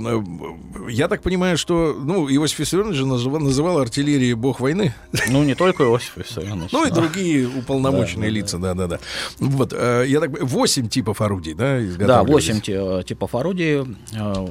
я 0.89 1.07
так 1.07 1.21
понимаю, 1.21 1.57
что, 1.57 1.95
ну, 1.97 2.27
Иосиф 2.27 2.59
Виссарионович 2.59 2.97
же 2.97 3.05
называл, 3.05 3.41
называл 3.41 3.79
артиллерией 3.79 4.33
бог 4.33 4.59
войны. 4.59 4.93
Ну, 5.29 5.43
не 5.43 5.55
только 5.55 5.83
Иосиф 5.83 6.17
Виссарионович. 6.17 6.71
Ну, 6.71 6.85
и 6.87 6.91
другие 6.91 7.47
уполномоченные 7.47 8.29
лица, 8.29 8.57
да-да-да. 8.57 8.99
Вот, 9.39 9.73
я 9.73 10.19
так 10.19 10.41
восемь 10.41 10.87
типов 10.87 11.21
орудий, 11.21 11.53
да, 11.53 11.79
Да, 11.97 12.23
восемь 12.23 12.61
типов 12.61 13.35
орудий 13.35 13.81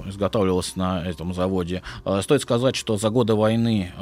изготавливалось 0.08 0.76
на 0.76 1.04
этом 1.04 1.34
заводе. 1.34 1.82
Стоит 2.22 2.42
сказать, 2.42 2.76
что 2.76 2.96
за 2.96 3.10
годы 3.10 3.34
войны 3.34 3.92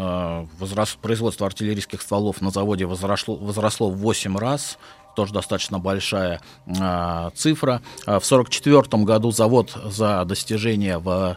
производство 1.00 1.46
артиллерийских 1.46 2.02
стволов 2.02 2.40
на 2.40 2.50
заводе 2.50 2.86
возросло, 2.86 3.36
возросло 3.36 3.90
в 3.90 3.96
8 3.98 4.36
раз 4.36 4.78
тоже 5.14 5.32
достаточно 5.32 5.78
большая 5.78 6.40
э, 6.66 7.30
цифра. 7.34 7.80
В 8.00 8.22
1944 8.24 9.04
году 9.04 9.30
завод 9.30 9.76
за 9.84 10.24
достижение 10.24 10.98
в 10.98 11.36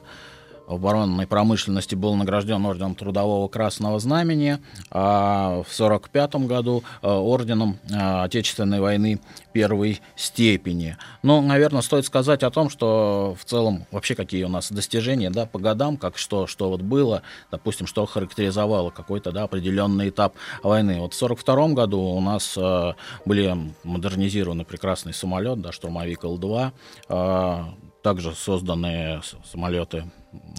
оборонной 0.67 1.27
промышленности 1.27 1.95
был 1.95 2.15
награжден 2.15 2.65
орденом 2.65 2.95
Трудового 2.95 3.47
Красного 3.47 3.99
Знамени, 3.99 4.59
а 4.91 5.63
в 5.63 5.73
1945 5.73 6.35
году 6.47 6.83
э, 7.01 7.07
орденом 7.07 7.79
э, 7.89 8.23
Отечественной 8.23 8.79
войны 8.79 9.19
первой 9.53 10.01
степени. 10.15 10.97
Ну, 11.23 11.41
наверное, 11.41 11.81
стоит 11.81 12.05
сказать 12.05 12.43
о 12.43 12.51
том, 12.51 12.69
что 12.69 13.35
в 13.39 13.45
целом 13.45 13.85
вообще 13.91 14.15
какие 14.15 14.43
у 14.43 14.49
нас 14.49 14.71
достижения 14.71 15.29
да, 15.29 15.45
по 15.45 15.59
годам, 15.59 15.97
как 15.97 16.17
что, 16.17 16.47
что 16.47 16.69
вот 16.69 16.81
было, 16.81 17.21
допустим, 17.51 17.87
что 17.87 18.05
характеризовало 18.05 18.89
какой-то 18.89 19.31
да, 19.31 19.43
определенный 19.43 20.09
этап 20.09 20.35
войны. 20.63 20.99
Вот 20.99 21.13
в 21.13 21.23
1942 21.23 21.67
году 21.69 21.99
у 21.99 22.21
нас 22.21 22.55
э, 22.57 22.93
были 23.25 23.57
модернизированы 23.83 24.65
прекрасный 24.65 25.13
самолет, 25.13 25.61
да, 25.61 25.71
штурмовик 25.71 26.23
Л-2, 26.23 26.71
э, 27.09 27.63
также 28.01 28.35
созданы 28.35 29.21
самолеты 29.51 30.05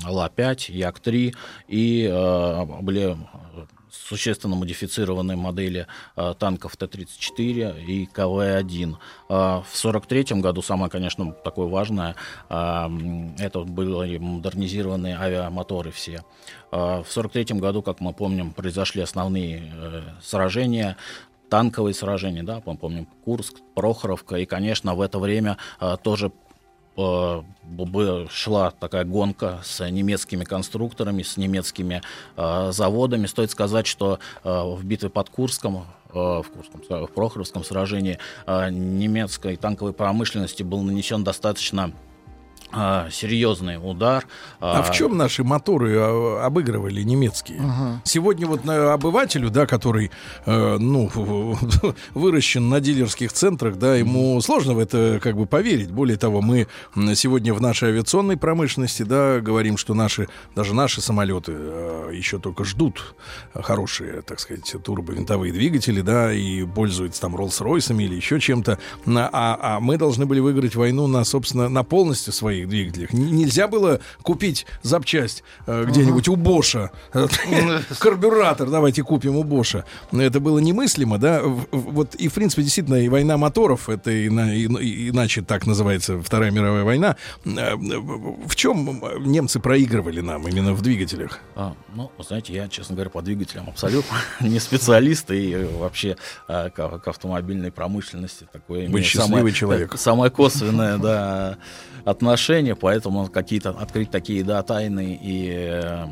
Ла-5, 0.07 0.73
Як-3 0.73 1.35
и 1.69 2.09
э, 2.11 2.65
были 2.83 3.17
существенно 4.09 4.57
модифицированные 4.57 5.37
модели 5.37 5.87
э, 6.17 6.35
танков 6.39 6.77
Т-34 6.77 7.85
и 7.85 8.07
КВ-1. 8.07 8.95
Э, 8.95 9.35
в 9.65 9.85
1943 9.85 10.41
году 10.41 10.63
самое, 10.63 10.91
конечно, 10.91 11.33
такое 11.33 11.67
важное, 11.67 12.15
э, 12.49 12.89
это 13.39 13.61
были 13.61 14.19
модернизированные 14.19 15.17
авиамоторы 15.17 15.91
все. 15.91 16.25
Э, 16.73 17.03
в 17.03 17.11
1943 17.11 17.59
году, 17.59 17.83
как 17.83 18.01
мы 18.01 18.13
помним, 18.13 18.53
произошли 18.53 19.03
основные 19.03 19.73
э, 19.75 20.03
сражения 20.23 20.97
танковые 21.49 21.95
сражения, 21.95 22.43
да, 22.43 22.61
мы 22.67 22.77
помним 22.77 23.07
Курск, 23.25 23.55
Прохоровка, 23.77 24.37
и, 24.37 24.47
конечно, 24.47 24.95
в 24.95 25.01
это 25.01 25.21
время 25.21 25.59
э, 25.81 25.97
тоже 26.03 26.33
шла 28.31 28.71
такая 28.71 29.05
гонка 29.05 29.61
с 29.65 29.89
немецкими 29.89 30.45
конструкторами, 30.45 31.23
с 31.23 31.37
немецкими 31.37 32.03
э, 32.37 32.71
заводами. 32.73 33.27
Стоит 33.27 33.51
сказать, 33.51 33.87
что 33.87 34.19
э, 34.45 34.49
в 34.51 34.85
битве 34.85 35.11
под 35.11 35.31
Курском 35.31 35.87
в, 36.13 36.45
Курском, 36.45 37.07
в 37.07 37.11
Прохоровском 37.11 37.63
сражении 37.63 38.19
немецкой 38.47 39.57
танковой 39.57 39.93
промышленности 39.93 40.63
был 40.63 40.81
нанесен 40.81 41.25
достаточно 41.25 41.93
серьезный 43.11 43.79
удар. 43.83 44.27
А 44.61 44.83
в 44.83 44.93
чем 44.93 45.17
наши 45.17 45.45
моторы 45.45 45.97
а, 45.99 46.43
обыгрывали 46.45 47.03
немецкие? 47.03 47.61
Ага. 47.61 48.01
Сегодня 48.05 48.47
вот 48.47 48.65
на 48.65 48.93
обывателю, 48.93 49.51
да, 49.51 49.67
который, 49.67 50.11
э, 50.45 50.77
ну, 50.79 51.11
выращен 52.15 52.69
на 52.69 52.81
дилерских 52.81 53.33
центрах, 53.33 53.77
да, 53.77 53.97
ему 53.97 54.41
сложно 54.41 54.75
в 54.75 54.79
это 54.79 55.21
как 55.23 55.37
бы 55.37 55.47
поверить. 55.47 55.91
Более 55.91 56.17
того, 56.17 56.41
мы 56.41 56.67
сегодня 57.15 57.55
в 57.55 57.61
нашей 57.61 57.91
авиационной 57.91 58.37
промышленности, 58.37 59.03
да, 59.03 59.41
говорим, 59.41 59.77
что 59.77 59.95
наши, 59.95 60.29
даже 60.55 60.75
наши 60.75 61.01
самолеты 61.01 61.53
э, 61.55 62.11
еще 62.13 62.39
только 62.39 62.65
ждут 62.65 63.15
хорошие, 63.55 64.23
так 64.23 64.41
сказать, 64.41 64.75
турбовинтовые 64.83 65.53
двигатели, 65.53 66.01
да, 66.01 66.33
и 66.33 66.65
пользуются 66.65 67.21
там 67.21 67.37
Роллс-Ройсами 67.37 68.05
или 68.05 68.15
еще 68.15 68.41
чем-то. 68.41 68.79
А, 69.07 69.59
а 69.61 69.81
мы 69.81 69.99
должны 69.99 70.27
были 70.27 70.41
выиграть 70.41 70.75
войну 70.75 71.07
на, 71.07 71.25
собственно, 71.25 71.69
на 71.69 71.83
полностью 71.85 72.33
своих 72.67 72.69
двигателях. 72.69 73.13
Нельзя 73.13 73.69
было 73.69 74.01
купить 74.23 74.67
запчасть 74.83 75.43
э, 75.67 75.85
где-нибудь 75.89 76.29
у 76.29 76.37
Боша. 76.37 76.91
Карбюратор 77.99 78.71
давайте 78.71 79.03
купим 79.03 79.37
у 79.37 79.45
Боша. 79.45 79.85
Но 80.13 80.23
Это 80.23 80.41
было 80.41 80.59
немыслимо, 80.59 81.19
да. 81.19 81.43
Вот 81.43 82.15
и, 82.15 82.29
в 82.29 82.35
принципе, 82.35 82.63
действительно, 82.63 82.97
и 82.97 83.09
война 83.09 83.37
моторов, 83.37 83.89
это 83.89 84.27
иначе 84.27 85.43
так 85.43 85.67
называется 85.67 86.21
Вторая 86.21 86.51
мировая 86.51 86.85
война. 86.85 87.17
Э, 87.45 87.75
В 87.77 88.55
чем 88.57 89.03
немцы 89.21 89.61
проигрывали 89.61 90.21
нам 90.21 90.47
именно 90.49 90.73
в 90.73 90.83
двигателях? 90.83 91.41
А, 91.55 91.75
ну, 91.95 92.11
вы 92.19 92.25
знаете, 92.25 92.53
я, 92.55 92.69
честно 92.69 92.95
говоря, 92.95 93.11
по 93.11 93.23
двигателям 93.23 93.69
абсолютно 93.69 94.17
не 94.41 94.59
специалист 94.61 95.31
и 95.31 95.57
вообще 95.79 96.17
э, 96.49 96.71
к, 96.71 96.99
к 96.99 97.09
автомобильной 97.09 97.71
промышленности 97.71 98.47
такое 98.53 98.87
имею 98.87 99.03
счастливый 99.05 99.53
человек. 99.53 99.95
самое 99.99 100.31
косвенное 100.31 100.99
да, 100.99 101.59
отношение, 102.05 102.46
поэтому 102.75 103.29
какие-то 103.29 103.71
открыть 103.71 104.11
такие 104.11 104.45
да, 104.45 104.63
тайны 104.63 105.19
и 105.21 105.51
э, 105.51 106.07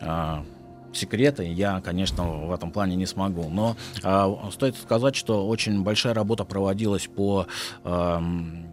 а, 0.00 0.44
секреты 0.92 1.44
я, 1.44 1.80
конечно, 1.80 2.46
в 2.46 2.52
этом 2.52 2.70
плане 2.70 2.96
не 2.96 3.06
смогу. 3.06 3.48
Но 3.48 3.76
а, 4.02 4.50
стоит 4.52 4.76
сказать, 4.76 5.16
что 5.16 5.46
очень 5.46 5.82
большая 5.82 6.14
работа 6.14 6.44
проводилась 6.44 7.06
по 7.06 7.46
ам, 7.84 8.66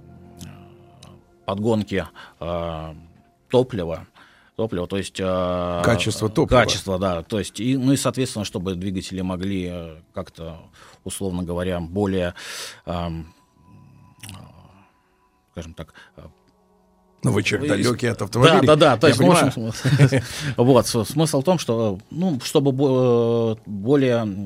подгонке 1.46 2.08
а, 2.40 2.96
топлива. 3.50 4.08
Топлива, 4.56 4.88
то 4.88 4.98
есть... 4.98 5.20
а, 5.24 5.82
Качество 5.84 6.28
топлива. 6.28 6.60
Качество, 6.60 7.00
да. 7.00 7.24
То 7.24 7.40
есть, 7.40 7.62
и, 7.62 7.78
ну 7.78 7.94
и, 7.94 7.98
соответственно, 7.98 8.44
чтобы 8.44 8.76
двигатели 8.76 9.22
могли 9.22 9.70
э, 9.72 9.96
как-то, 10.14 10.58
условно 11.06 11.44
говоря, 11.44 11.80
более, 11.80 12.34
ам, 12.86 13.34
скажем 15.54 15.74
так, 15.76 15.94
э, 16.18 16.24
Ну, 17.24 17.32
вы 17.32 17.44
человек 17.44 17.78
Из- 17.80 17.86
далекий 17.86 18.08
от 18.08 18.22
автомобилей. 18.22 18.66
да, 18.68 18.76
да, 18.76 18.96
да. 18.96 18.98
То 18.98 19.08
есть, 19.08 19.20
в 19.20 19.30
общем, 19.30 19.72
вот, 20.58 20.88
смысл 20.88 21.42
в 21.42 21.44
том, 21.44 21.60
что, 21.60 22.00
ну, 22.12 22.40
чтобы 22.44 22.72
бо- 22.72 23.58
более 23.66 24.18
м, 24.20 24.46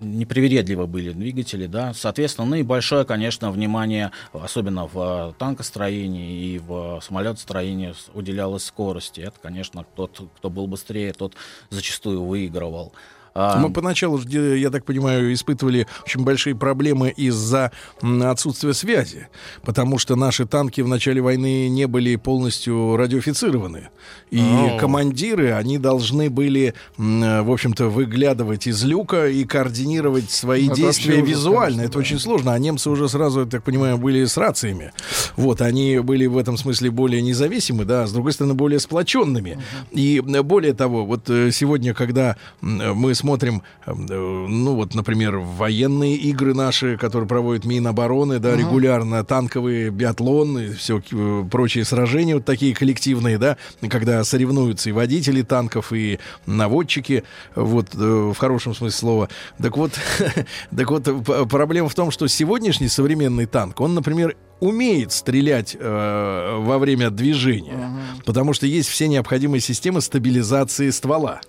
непривередливо 0.00 0.86
были 0.86 1.12
двигатели, 1.12 1.66
да, 1.66 1.92
соответственно, 1.94 2.46
ну 2.48 2.56
и 2.56 2.62
большое, 2.62 3.04
конечно, 3.04 3.50
внимание, 3.52 4.10
особенно 4.32 4.86
в 4.92 5.34
танкостроении 5.38 6.54
и 6.54 6.58
в 6.58 7.00
самолетостроении 7.02 7.94
уделялось 8.14 8.64
скорости. 8.64 9.20
Это, 9.20 9.36
конечно, 9.40 9.84
тот, 9.94 10.20
кто 10.38 10.50
был 10.50 10.66
быстрее, 10.66 11.12
тот 11.12 11.34
зачастую 11.70 12.24
выигрывал. 12.24 12.92
А, 13.34 13.58
Мы 13.58 13.72
поначалу, 13.72 14.20
я 14.20 14.70
так 14.70 14.84
понимаю, 14.84 15.32
испытывали 15.32 15.86
очень 16.04 16.22
большие 16.24 16.54
проблемы 16.54 17.10
из-за 17.10 17.72
отсутствия 18.02 18.74
связи, 18.74 19.28
потому 19.62 19.98
что 19.98 20.16
наши 20.16 20.46
танки 20.46 20.80
в 20.80 20.88
начале 20.88 21.20
войны 21.22 21.68
не 21.68 21.86
были 21.86 22.16
полностью 22.16 22.96
радиофицированы. 22.96 23.88
И 24.30 24.40
О. 24.40 24.78
командиры, 24.78 25.52
они 25.52 25.78
должны 25.78 26.30
были, 26.30 26.74
в 26.96 27.50
общем-то, 27.50 27.88
выглядывать 27.88 28.66
из 28.66 28.82
люка 28.84 29.28
и 29.28 29.44
координировать 29.44 30.30
свои 30.30 30.66
Это 30.66 30.76
действия 30.76 31.20
визуально. 31.20 31.62
конечно, 31.62 31.82
Это 31.82 31.92
да. 31.94 31.98
очень 31.98 32.18
сложно. 32.18 32.52
А 32.52 32.58
немцы 32.58 32.90
уже 32.90 33.08
сразу, 33.08 33.40
я 33.40 33.46
так 33.46 33.62
понимаю, 33.62 33.98
были 33.98 34.24
с 34.24 34.36
рациями. 34.36 34.92
Вот, 35.36 35.60
они 35.60 35.98
были 35.98 36.26
в 36.26 36.36
этом 36.36 36.56
смысле 36.56 36.90
более 36.90 37.22
независимы, 37.22 37.84
да, 37.84 38.02
а 38.02 38.06
с 38.06 38.12
другой 38.12 38.32
стороны, 38.32 38.54
более 38.54 38.78
сплоченными. 38.80 39.58
И 39.90 40.22
э, 40.26 40.42
более 40.42 40.72
того, 40.74 41.04
вот 41.06 41.28
э, 41.30 41.50
сегодня, 41.50 41.94
когда 41.94 42.36
мы 42.60 43.14
смотрим, 43.22 43.62
э, 43.86 43.92
ну 43.94 44.74
вот, 44.74 44.96
например, 44.96 45.38
военные 45.38 46.16
игры 46.16 46.54
наши, 46.54 46.96
которые 46.96 47.28
проводят 47.28 47.64
Минобороны, 47.64 48.40
да, 48.40 48.56
регулярно, 48.56 49.24
танковые, 49.24 49.90
биатлон 49.90 50.58
и 50.58 50.72
все 50.72 51.00
прочие 51.48 51.84
сражения 51.84 52.34
вот 52.34 52.44
такие 52.44 52.74
коллективные, 52.74 53.38
да, 53.38 53.56
когда 53.88 54.24
соревнуются 54.24 54.88
и 54.88 54.92
водители 54.92 55.42
танков, 55.42 55.92
и 55.92 56.18
наводчики, 56.46 57.22
вот, 57.54 57.94
э, 57.94 58.32
в 58.34 58.36
хорошем 58.36 58.74
смысле 58.74 58.98
слова. 58.98 59.28
Так 59.62 59.76
вот, 59.76 59.92
так 60.76 60.90
вот, 60.90 61.48
проблема 61.48 61.88
в 61.88 61.94
том, 61.94 62.10
что 62.10 62.26
сегодняшний 62.26 62.88
современный 62.88 63.46
танк, 63.46 63.80
он, 63.80 63.94
например, 63.94 64.36
умеет 64.60 65.12
стрелять 65.12 65.76
э, 65.78 66.56
во 66.60 66.78
время 66.78 67.10
движения, 67.10 67.92
потому 68.24 68.52
что 68.52 68.66
есть 68.66 68.88
все 68.88 69.08
необходимые 69.08 69.60
системы 69.60 70.00
стабилизации 70.00 70.90
ствола, 70.90 71.40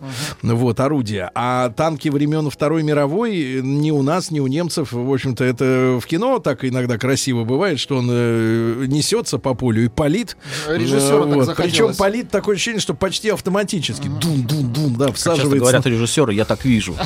вот, 0.41 0.79
орудия. 0.79 1.31
А 1.35 1.69
танки 1.69 2.09
времен 2.09 2.49
Второй 2.49 2.83
мировой 2.83 3.59
э, 3.59 3.61
ни 3.61 3.91
у 3.91 4.01
нас, 4.01 4.31
ни 4.31 4.39
у 4.39 4.47
немцев, 4.47 4.91
в 4.91 5.13
общем-то, 5.13 5.43
это 5.43 5.99
в 6.01 6.05
кино 6.05 6.39
так 6.39 6.65
иногда 6.65 6.97
красиво 6.97 7.43
бывает, 7.43 7.79
что 7.79 7.97
он 7.97 8.07
э, 8.09 8.85
несется 8.87 9.37
по 9.37 9.53
полю 9.53 9.85
и 9.85 9.87
палит. 9.87 10.37
Режиссеру 10.67 11.23
так 11.23 11.29
Причем 11.29 11.45
захотелось. 11.45 11.97
палит 11.97 12.29
такое 12.29 12.55
ощущение, 12.55 12.81
что 12.81 12.93
почти 12.93 13.29
автоматически. 13.29 14.07
Дун-дун-дун, 14.07 14.95
да, 14.95 15.07
как 15.07 15.15
часто 15.15 15.31
всаживается. 15.31 15.59
говорят 15.59 15.85
режиссеры, 15.85 16.33
я 16.33 16.45
так 16.45 16.65
вижу. 16.65 16.95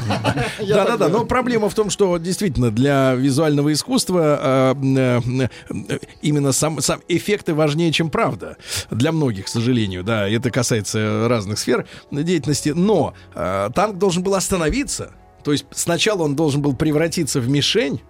Да, 0.67 0.86
да, 0.86 0.97
да. 0.97 1.10
Но 1.10 1.25
проблема 1.25 1.69
в 1.69 1.73
том, 1.73 1.89
что 1.89 2.17
действительно 2.17 2.71
для 2.71 3.13
визуального 3.15 3.71
искусства 3.73 4.75
э, 4.81 5.21
э, 5.29 5.47
э, 5.69 5.96
именно 6.21 6.51
сам, 6.51 6.81
сам 6.81 7.01
эффекты 7.07 7.53
важнее, 7.53 7.91
чем 7.91 8.10
правда. 8.10 8.57
Для 8.91 9.12
многих, 9.12 9.45
к 9.45 9.47
сожалению, 9.47 10.03
да. 10.03 10.27
Это 10.27 10.51
касается 10.51 11.27
разных 11.27 11.60
сфер 11.60 11.88
деятельности. 12.12 12.69
Но 12.69 13.13
э, 13.36 13.69
танк 13.73 13.97
должен 13.97 14.23
был 14.23 14.36
остановиться. 14.36 15.13
То 15.47 15.53
есть 15.53 15.65
сначала 15.71 16.23
он 16.23 16.36
должен 16.36 16.62
был 16.62 16.75
превратиться 16.75 17.39
в 17.39 17.47
мишень. 17.47 18.01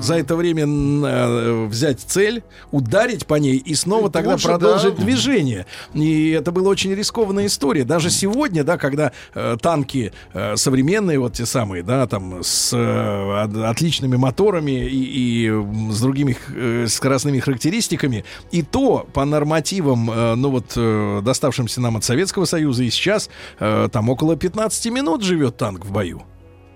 За 0.00 0.16
это 0.16 0.34
время 0.34 0.64
э, 0.66 1.66
взять 1.66 2.00
цель, 2.00 2.42
ударить 2.72 3.26
по 3.26 3.36
ней 3.36 3.58
и 3.58 3.76
снова 3.76 4.08
И 4.08 4.10
тогда 4.10 4.32
тут 4.32 4.40
же, 4.40 4.48
продолжить 4.48 4.96
да. 4.96 5.04
движение. 5.04 5.66
И 5.94 6.30
это 6.30 6.50
была 6.50 6.70
очень 6.70 6.92
рискованная 6.92 7.46
история. 7.46 7.84
Даже 7.84 8.10
сегодня, 8.10 8.64
да, 8.64 8.76
когда 8.76 9.12
э, 9.32 9.56
танки 9.62 10.12
э, 10.32 10.56
современные, 10.56 11.20
вот 11.20 11.34
те 11.34 11.46
самые, 11.46 11.84
да, 11.84 12.08
там 12.08 12.40
с 12.42 12.72
э, 12.76 13.42
от- 13.44 13.56
отличными 13.56 14.16
моторами 14.16 14.88
и, 14.88 15.46
и, 15.46 15.92
с 15.92 16.00
другими 16.00 16.36
э, 16.48 16.86
скоростными 16.88 17.38
характеристиками, 17.38 18.24
и 18.50 18.62
то 18.62 19.06
по 19.12 19.24
нормативам, 19.24 20.10
э, 20.10 20.34
ну 20.34 20.50
вот, 20.50 20.72
э, 20.74 21.20
доставшимся 21.22 21.80
нам 21.80 21.96
от 21.96 22.02
Советского 22.02 22.46
Союза, 22.46 22.82
и 22.82 22.90
сейчас 22.90 23.30
э, 23.60 23.88
там 23.92 24.08
около 24.08 24.34
15 24.34 24.86
минут 24.86 25.22
живет 25.22 25.56
танк 25.56 25.86
в 25.86 25.92
бою. 25.92 26.24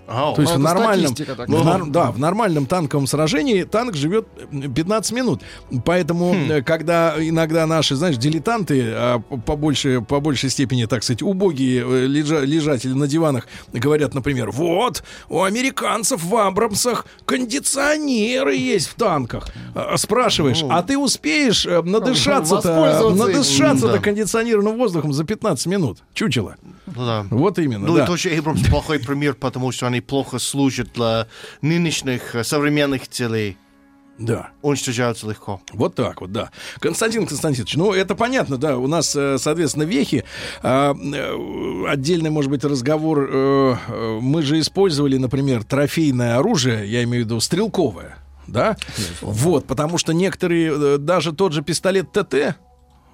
Ау. 0.07 0.35
То 0.35 0.41
есть 0.41 0.53
Ну, 0.53 0.59
в 0.59 0.63
нормальном, 0.63 1.13
в 1.15 1.65
нар- 1.65 1.85
да, 1.87 2.11
в 2.11 2.19
нормальном 2.19 2.65
танковом 2.67 3.07
сражении 3.07 3.63
танк 3.63 3.95
живет 3.95 4.27
м, 4.51 4.71
15 4.73 5.11
минут. 5.13 5.41
Поэтому, 5.83 6.33
Хм. 6.33 6.51
э, 6.51 6.61
когда 6.61 7.15
иногда 7.17 7.65
наши, 7.65 7.95
знаешь, 7.95 8.17
дилетанты, 8.17 8.83
а 8.93 9.19
по, 9.19 9.55
большей, 9.55 10.01
по 10.03 10.19
большей 10.19 10.49
степени, 10.49 10.85
так 10.85 11.03
сказать, 11.03 11.21
убогие 11.23 11.81
э, 11.83 12.05
лежа- 12.05 12.45
лежатели 12.45 12.93
на 12.93 13.07
диванах, 13.07 13.47
говорят, 13.73 14.13
например, 14.13 14.51
вот, 14.51 15.03
у 15.29 15.41
американцев 15.43 16.23
в 16.23 16.35
Абрамсах 16.35 17.05
кондиционеры 17.25 18.55
есть 18.55 18.87
в 18.87 18.95
танках. 18.95 19.47
А, 19.73 19.97
Спрашиваешь, 19.97 20.63
а 20.69 20.83
ты 20.83 20.97
успеешь 20.97 21.65
э, 21.65 21.81
надышаться-то, 21.81 23.09
надышаться-то 23.13 23.93
Да. 23.93 23.99
кондиционированным 23.99 24.77
воздухом 24.77 25.13
за 25.13 25.23
15 25.23 25.65
минут? 25.67 25.99
Чучело. 26.13 26.55
Ну 26.85 27.05
да. 27.05 27.25
Вот 27.31 27.57
именно, 27.59 27.87
Ну 27.87 27.95
да. 27.95 28.03
и 28.03 28.07
тоже 28.07 28.29
Эйбрамс 28.29 28.61
плохой 28.69 28.99
пример, 28.99 29.33
потому 29.33 29.71
что 29.71 29.87
они 29.87 29.94
плохо 30.01 30.39
служат 30.39 30.93
для 30.93 31.27
нынешних 31.61 32.35
э, 32.35 32.43
современных 32.43 33.07
целей. 33.07 33.57
Да. 34.17 34.49
Уничтожаются 34.61 35.27
легко. 35.27 35.61
Вот 35.73 35.95
так 35.95 36.21
вот, 36.21 36.31
да. 36.31 36.49
Константин 36.79 37.27
Константинович, 37.27 37.75
ну 37.75 37.91
это 37.91 38.15
понятно, 38.15 38.57
да, 38.57 38.77
у 38.77 38.87
нас, 38.87 39.13
э, 39.15 39.37
соответственно, 39.37 39.83
вехи. 39.83 40.23
А, 40.63 40.93
э, 40.93 41.85
Отдельный, 41.87 42.29
может 42.29 42.49
быть, 42.49 42.63
разговор. 42.63 43.29
Мы 44.21 44.41
же 44.41 44.59
использовали, 44.59 45.17
например, 45.17 45.63
трофейное 45.63 46.37
оружие, 46.37 46.89
я 46.89 47.03
имею 47.03 47.23
в 47.23 47.27
виду 47.27 47.39
стрелковое, 47.39 48.17
да? 48.47 48.77
Вот, 49.21 49.67
потому 49.67 49.97
что 49.97 50.13
некоторые, 50.13 50.97
даже 50.97 51.33
тот 51.33 51.53
же 51.53 51.61
пистолет 51.61 52.11
ТТ, 52.11 52.57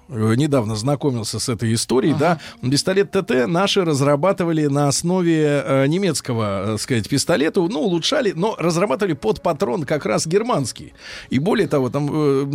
недавно 0.08 0.76
знакомился 0.76 1.38
с 1.38 1.48
этой 1.48 1.72
историей, 1.74 2.14
да, 2.14 2.38
пистолет 2.62 3.10
ТТ 3.10 3.46
наши 3.46 3.84
разрабатывали 3.84 4.66
на 4.66 4.88
основе 4.88 5.62
э, 5.64 5.86
немецкого, 5.86 6.74
э, 6.74 6.78
сказать, 6.78 7.08
пистолета, 7.08 7.60
ну, 7.60 7.80
улучшали, 7.80 8.32
но 8.34 8.56
разрабатывали 8.58 9.14
под 9.14 9.42
патрон 9.42 9.84
как 9.84 10.06
раз 10.06 10.26
германский. 10.26 10.94
И 11.30 11.38
более 11.38 11.68
того, 11.68 11.90
там 11.90 12.08
э, 12.12 12.46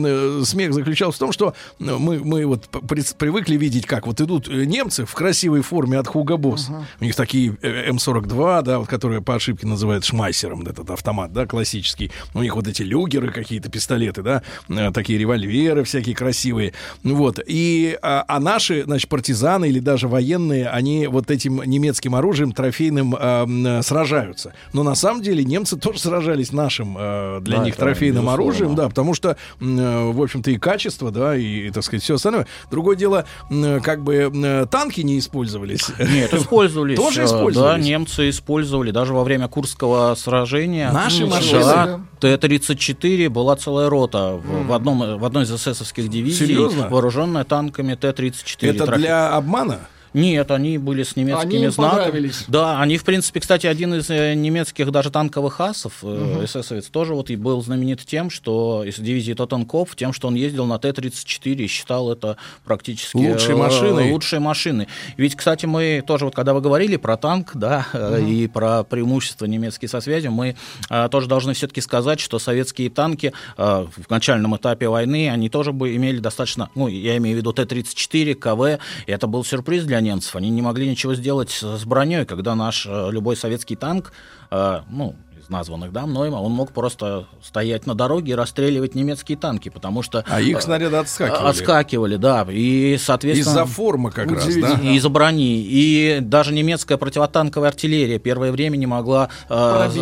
э, 0.41 0.45
смех 0.45 0.73
заключался 0.73 1.17
в 1.17 1.19
том, 1.19 1.31
что 1.31 1.53
э, 1.79 1.83
мы, 1.83 2.19
мы 2.19 2.45
вот 2.45 2.67
при- 2.67 3.03
привыкли 3.17 3.57
видеть, 3.57 3.85
как 3.85 4.07
вот 4.07 4.19
идут 4.21 4.47
э, 4.47 4.65
немцы 4.65 5.05
в 5.05 5.13
красивой 5.13 5.61
форме 5.61 5.97
от 5.97 6.07
Хуга 6.07 6.37
Босс. 6.37 6.69
У 6.99 7.03
них 7.03 7.15
такие 7.15 7.57
э, 7.61 7.89
М42, 7.89 8.63
да, 8.63 8.79
вот, 8.79 8.87
которые 8.87 9.21
по 9.21 9.35
ошибке 9.35 9.67
называют 9.67 10.03
шмайсером, 10.05 10.61
этот 10.67 10.89
автомат, 10.89 11.33
да, 11.33 11.45
классический. 11.45 12.11
У 12.33 12.41
них 12.41 12.55
вот 12.55 12.67
эти 12.67 12.81
люгеры 12.81 13.31
какие-то, 13.31 13.69
пистолеты, 13.69 14.21
да, 14.21 14.43
э, 14.69 14.91
такие 14.91 15.17
револьверы 15.19 15.83
всякие 15.83 16.15
красивые. 16.15 16.73
Ну 17.03 17.15
Вот. 17.37 17.43
И, 17.47 17.97
а, 18.01 18.23
а 18.27 18.39
наши, 18.39 18.83
значит, 18.83 19.09
партизаны 19.09 19.69
или 19.69 19.79
даже 19.79 20.07
военные, 20.07 20.67
они 20.69 21.07
вот 21.07 21.31
этим 21.31 21.61
немецким 21.63 22.15
оружием 22.15 22.51
трофейным 22.51 23.15
э, 23.17 23.81
сражаются. 23.83 24.53
Но 24.73 24.83
на 24.83 24.95
самом 24.95 25.21
деле 25.21 25.43
немцы 25.43 25.77
тоже 25.77 25.99
сражались 25.99 26.51
нашим 26.51 26.95
э, 26.97 27.39
для 27.41 27.57
Да, 27.59 27.63
них 27.65 27.75
трофейным 27.75 28.23
безусловно. 28.25 28.33
оружием, 28.33 28.75
да, 28.75 28.89
потому 28.89 29.13
что, 29.13 29.31
э, 29.31 29.35
в 29.59 30.21
общем-то, 30.21 30.51
и 30.51 30.57
качество, 30.57 31.11
да, 31.11 31.35
и, 31.35 31.69
так 31.71 31.83
сказать, 31.83 32.03
все 32.03 32.15
остальное. 32.15 32.47
Другое 32.71 32.95
дело, 32.95 33.25
м, 33.49 33.81
как 33.81 34.03
бы 34.03 34.15
м, 34.15 34.67
танки 34.67 35.01
не 35.01 35.19
использовались. 35.19 35.89
Нет, 35.99 36.33
использовались. 36.33 36.97
Тоже 36.97 37.21
э, 37.21 37.25
использовались? 37.25 37.83
Да, 37.83 37.89
немцы 37.89 38.29
использовали. 38.29 38.91
Даже 38.91 39.13
во 39.13 39.23
время 39.23 39.47
Курского 39.47 40.15
сражения. 40.15 40.91
Наши 40.91 41.25
машины. 41.25 41.63
Да, 41.63 42.01
Т-34 42.19 43.29
была 43.29 43.55
целая 43.55 43.89
рота 43.89 44.33
в, 44.33 44.67
в 44.67 44.73
одном, 44.73 45.17
в 45.19 45.25
одной 45.25 45.43
из 45.43 45.51
эсэсовских 45.51 46.09
дивизий, 46.09 46.47
Серьезно? 46.47 46.89
вооруженная 46.89 47.43
танками 47.43 47.95
Т-34. 47.95 48.69
Это 48.69 48.85
Трофе- 48.85 48.97
для 48.97 49.29
обмана? 49.35 49.79
Нет, 50.13 50.51
они 50.51 50.77
были 50.77 51.03
с 51.03 51.15
немецкими 51.15 51.55
Они 51.55 51.67
знаками. 51.69 52.31
Да, 52.47 52.79
они, 52.79 52.97
в 52.97 53.03
принципе, 53.03 53.39
кстати, 53.39 53.67
один 53.67 53.93
из 53.95 54.09
э, 54.09 54.33
немецких 54.33 54.91
даже 54.91 55.11
танковых 55.11 55.59
асов, 55.61 55.99
э, 56.03 56.41
эсэсовец, 56.43 56.87
тоже 56.87 57.13
вот 57.13 57.29
и 57.29 57.35
был 57.35 57.61
знаменит 57.61 58.05
тем, 58.05 58.29
что 58.29 58.83
из 58.83 58.95
дивизии 58.97 59.33
Тоттенкопф, 59.33 59.95
тем, 59.95 60.13
что 60.13 60.27
он 60.27 60.35
ездил 60.35 60.65
на 60.65 60.79
Т-34 60.79 61.55
и 61.55 61.67
считал 61.67 62.11
это 62.11 62.37
практически 62.65 63.17
Лучшей 63.17 63.53
э, 63.53 63.57
машиной. 63.57 64.11
лучшей 64.11 64.39
машины. 64.39 64.87
Ведь, 65.17 65.35
кстати, 65.35 65.65
мы 65.65 66.03
тоже, 66.05 66.25
вот 66.25 66.35
когда 66.35 66.53
вы 66.53 66.61
говорили 66.61 66.97
про 66.97 67.17
танк, 67.17 67.51
да, 67.53 67.87
э, 67.93 68.21
и 68.21 68.47
про 68.47 68.83
преимущество 68.83 69.45
немецкие 69.45 69.89
со 69.89 70.01
связью, 70.01 70.31
мы 70.31 70.55
э, 70.89 71.09
тоже 71.09 71.27
должны 71.27 71.53
все-таки 71.53 71.81
сказать, 71.81 72.19
что 72.19 72.39
советские 72.39 72.89
танки 72.89 73.33
э, 73.57 73.85
в 73.95 74.09
начальном 74.09 74.55
этапе 74.55 74.87
войны, 74.87 75.29
они 75.29 75.49
тоже 75.49 75.71
бы 75.71 75.95
имели 75.95 76.19
достаточно, 76.19 76.69
ну, 76.75 76.87
я 76.87 77.17
имею 77.17 77.35
в 77.35 77.39
виду 77.39 77.53
Т-34, 77.53 78.35
КВ, 78.35 78.79
и 79.05 79.11
это 79.11 79.27
был 79.27 79.43
сюрприз 79.43 79.83
для 79.83 79.96
немцев. 80.01 80.35
Они 80.35 80.49
не 80.49 80.61
могли 80.61 80.89
ничего 80.89 81.15
сделать 81.15 81.51
с 81.51 81.85
броней, 81.85 82.25
когда 82.25 82.55
наш 82.55 82.85
э, 82.85 83.09
любой 83.11 83.35
советский 83.35 83.75
танк, 83.75 84.11
э, 84.51 84.81
ну, 84.89 85.15
из 85.47 85.49
названных, 85.49 85.91
да, 85.91 86.05
мной, 86.05 86.29
он 86.29 86.51
мог 86.51 86.71
просто 86.71 87.25
стоять 87.41 87.85
на 87.87 87.95
дороге 87.95 88.33
и 88.33 88.35
расстреливать 88.35 88.95
немецкие 88.95 89.37
танки, 89.37 89.69
потому 89.69 90.03
что... 90.03 90.23
А 90.27 90.41
их 90.41 90.57
э, 90.57 90.61
снаряды 90.61 90.97
отскакивали. 90.97 91.49
Отскакивали, 91.49 92.15
да, 92.17 92.45
и, 92.49 92.97
соответственно... 92.99 93.51
Из-за 93.51 93.65
формы 93.65 94.11
как 94.11 94.31
раз, 94.31 94.45
да? 94.55 94.73
Из-за 94.73 95.09
брони. 95.09 95.61
И 95.61 96.19
даже 96.21 96.53
немецкая 96.53 96.97
противотанковая 96.97 97.69
артиллерия 97.69 98.19
первое 98.19 98.51
время 98.51 98.77
не 98.77 98.87
могла 98.87 99.29
э, 99.49 99.53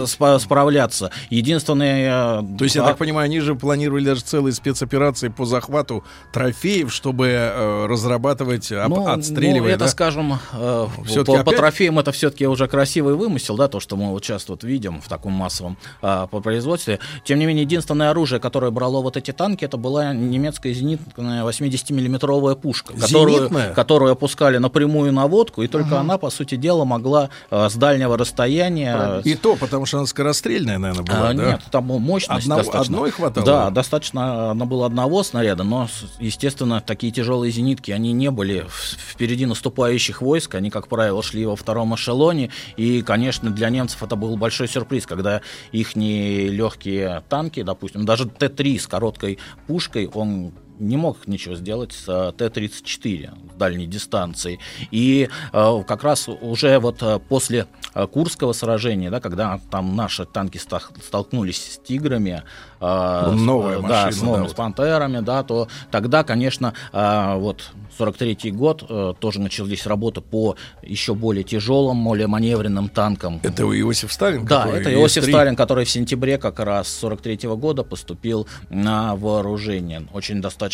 спа- 0.05 0.39
справляться. 0.39 1.12
Единственное... 1.29 2.41
э, 2.41 2.58
То 2.58 2.63
есть, 2.63 2.75
я 2.75 2.84
а- 2.84 2.88
так 2.88 2.97
понимаю, 2.97 3.25
они 3.25 3.39
же 3.39 3.55
планировали 3.55 4.05
даже 4.05 4.21
целые 4.21 4.53
спецоперации 4.53 5.29
по 5.29 5.45
захвату 5.45 6.03
трофеев, 6.34 6.93
чтобы 6.93 7.27
э, 7.27 7.86
разрабатывать, 7.86 8.71
об- 8.71 8.89
ну, 8.89 9.08
отстреливая, 9.08 9.69
ну, 9.69 9.75
это, 9.75 9.86
да? 9.86 9.88
скажем, 9.88 10.39
э, 10.53 10.88
по, 10.93 11.23
по 11.25 11.39
опять- 11.39 11.58
трофеям 11.58 11.99
это 11.99 12.12
все-таки 12.12 12.47
уже 12.47 12.67
красивый 12.67 13.15
вымысел, 13.15 13.55
да, 13.55 13.67
то, 13.67 13.79
что 13.79 13.95
мы 13.95 14.10
вот 14.12 14.23
часто 14.23 14.53
вот 14.53 14.63
видим 14.63 15.01
в 15.01 15.08
таком 15.08 15.35
массовом 15.36 15.78
а, 16.02 16.28
по 16.28 16.39
производстве. 16.39 17.00
Тем 17.24 17.39
не 17.39 17.45
менее, 17.45 17.63
единственное 17.63 18.10
оружие, 18.12 18.39
которое 18.39 18.71
брало 18.71 19.02
вот 19.02 19.17
эти 19.17 19.32
танки, 19.32 19.65
это 19.65 19.78
была 19.78 20.13
немецкая 20.13 20.74
зенитная 20.74 21.43
80-миллиметровая 21.43 22.56
пушка, 22.56 22.93
которую, 22.93 23.38
Зенитная? 23.39 23.74
которую 23.74 24.12
опускали 24.12 24.58
напрямую 24.58 25.12
на 25.12 25.28
водку, 25.28 25.62
и 25.63 25.67
только 25.67 26.00
она, 26.00 26.17
по 26.17 26.30
сути 26.30 26.56
дела, 26.56 26.86
могла 26.86 27.30
а, 27.52 27.69
с 27.69 27.76
дальнего 27.76 28.17
расстояния... 28.17 29.21
И 29.24 29.36
то, 29.36 29.56
потому 29.56 29.86
что 29.86 29.98
она 29.98 30.08
скорострельная, 30.08 30.78
наверное, 30.78 31.04
была, 31.04 31.30
А, 31.30 31.34
да? 31.34 31.45
Нет, 31.45 31.62
там 31.71 31.86
мощность 31.86 32.43
Одного- 32.45 32.62
достаточно. 32.63 32.95
одной 32.98 33.12
хватало? 33.12 33.45
Да, 33.45 33.69
достаточно 33.69 34.52
она 34.52 34.65
было 34.65 34.86
одного 34.86 35.24
снаряда, 35.24 35.63
но, 35.63 35.88
естественно, 36.19 36.82
такие 36.82 37.12
тяжелые 37.12 37.52
зенитки, 37.52 37.91
они 37.91 38.12
не 38.12 38.32
были 38.32 38.65
впереди 38.69 39.45
наступающих 39.45 40.21
войск, 40.21 40.56
они, 40.56 40.69
как 40.69 40.88
правило, 40.88 41.21
шли 41.24 41.45
во 41.45 41.56
втором 41.56 41.95
эшелоне, 41.95 42.50
и, 42.78 43.02
конечно, 43.02 43.50
для 43.50 43.69
немцев 43.69 44.02
это 44.04 44.15
был 44.15 44.36
большой 44.38 44.67
сюрприз, 44.67 45.06
когда 45.06 45.24
их 45.71 45.95
легкие 45.95 47.23
танки, 47.29 47.63
допустим, 47.63 48.05
даже 48.05 48.27
Т-3 48.27 48.79
с 48.79 48.88
короткой 48.88 49.39
пушкой, 49.67 50.07
он 50.13 50.53
не 50.79 50.97
мог 50.97 51.27
ничего 51.27 51.55
сделать 51.55 51.91
с 51.93 52.05
э, 52.07 52.31
Т-34 52.38 53.29
с 53.53 53.57
дальней 53.57 53.88
дистанции. 53.88 54.59
И 54.91 55.29
э, 55.53 55.83
как 55.88 56.03
раз 56.03 56.27
уже 56.27 56.79
вот 56.79 57.01
э, 57.01 57.19
после 57.19 57.67
э, 57.93 58.07
Курского 58.07 58.53
сражения, 58.53 59.09
да, 59.09 59.19
когда 59.19 59.59
там 59.71 59.95
наши 59.95 60.25
танки 60.25 60.57
столкнулись 60.57 61.73
с 61.73 61.77
«Тиграми», 61.88 62.43
э, 62.81 62.85
с- 62.85 63.39
Новая 63.39 63.79
машина, 63.79 63.88
да, 64.05 64.11
с 64.11 64.21
новыми, 64.21 64.41
да, 64.43 64.47
с 64.47 64.51
вот. 64.51 64.55
«Пантерами», 64.57 65.19
да, 65.21 65.43
то 65.43 65.67
тогда, 65.91 66.23
конечно, 66.23 66.73
э, 66.91 67.35
вот 67.38 67.71
43-й 67.97 68.51
год 68.51 68.83
э, 68.89 69.13
тоже 69.19 69.39
начались 69.39 69.85
работы 69.88 70.19
по 70.21 70.57
еще 70.81 71.15
более 71.15 71.43
тяжелым, 71.45 72.03
более 72.03 72.27
маневренным 72.27 72.89
танкам. 72.89 73.39
Это 73.43 73.63
Иосиф 73.63 74.11
Сталин? 74.11 74.45
Да, 74.45 74.67
это 74.67 74.93
Иосиф 74.93 75.23
С-3? 75.23 75.29
Сталин, 75.29 75.55
который 75.55 75.85
в 75.85 75.89
сентябре 75.89 76.38
как 76.38 76.59
раз 76.59 76.89
43 76.89 77.47
года 77.55 77.83
поступил 77.83 78.47
на 78.69 79.15
вооружение. 79.15 80.05
Очень 80.13 80.41
достаточно 80.41 80.64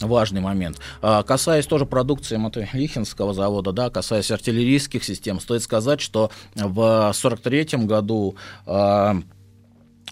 важный 0.00 0.40
момент. 0.40 0.78
А, 1.02 1.22
Касаясь 1.22 1.66
тоже 1.66 1.86
продукции 1.86 2.36
Мотолихинского 2.36 3.34
завода, 3.34 3.72
да, 3.72 3.90
касаясь 3.90 4.30
артиллерийских 4.30 5.04
систем, 5.04 5.40
стоит 5.40 5.62
сказать, 5.62 6.00
что 6.00 6.30
в 6.54 7.12
43 7.14 7.84
году 7.86 8.36
а, 8.66 9.16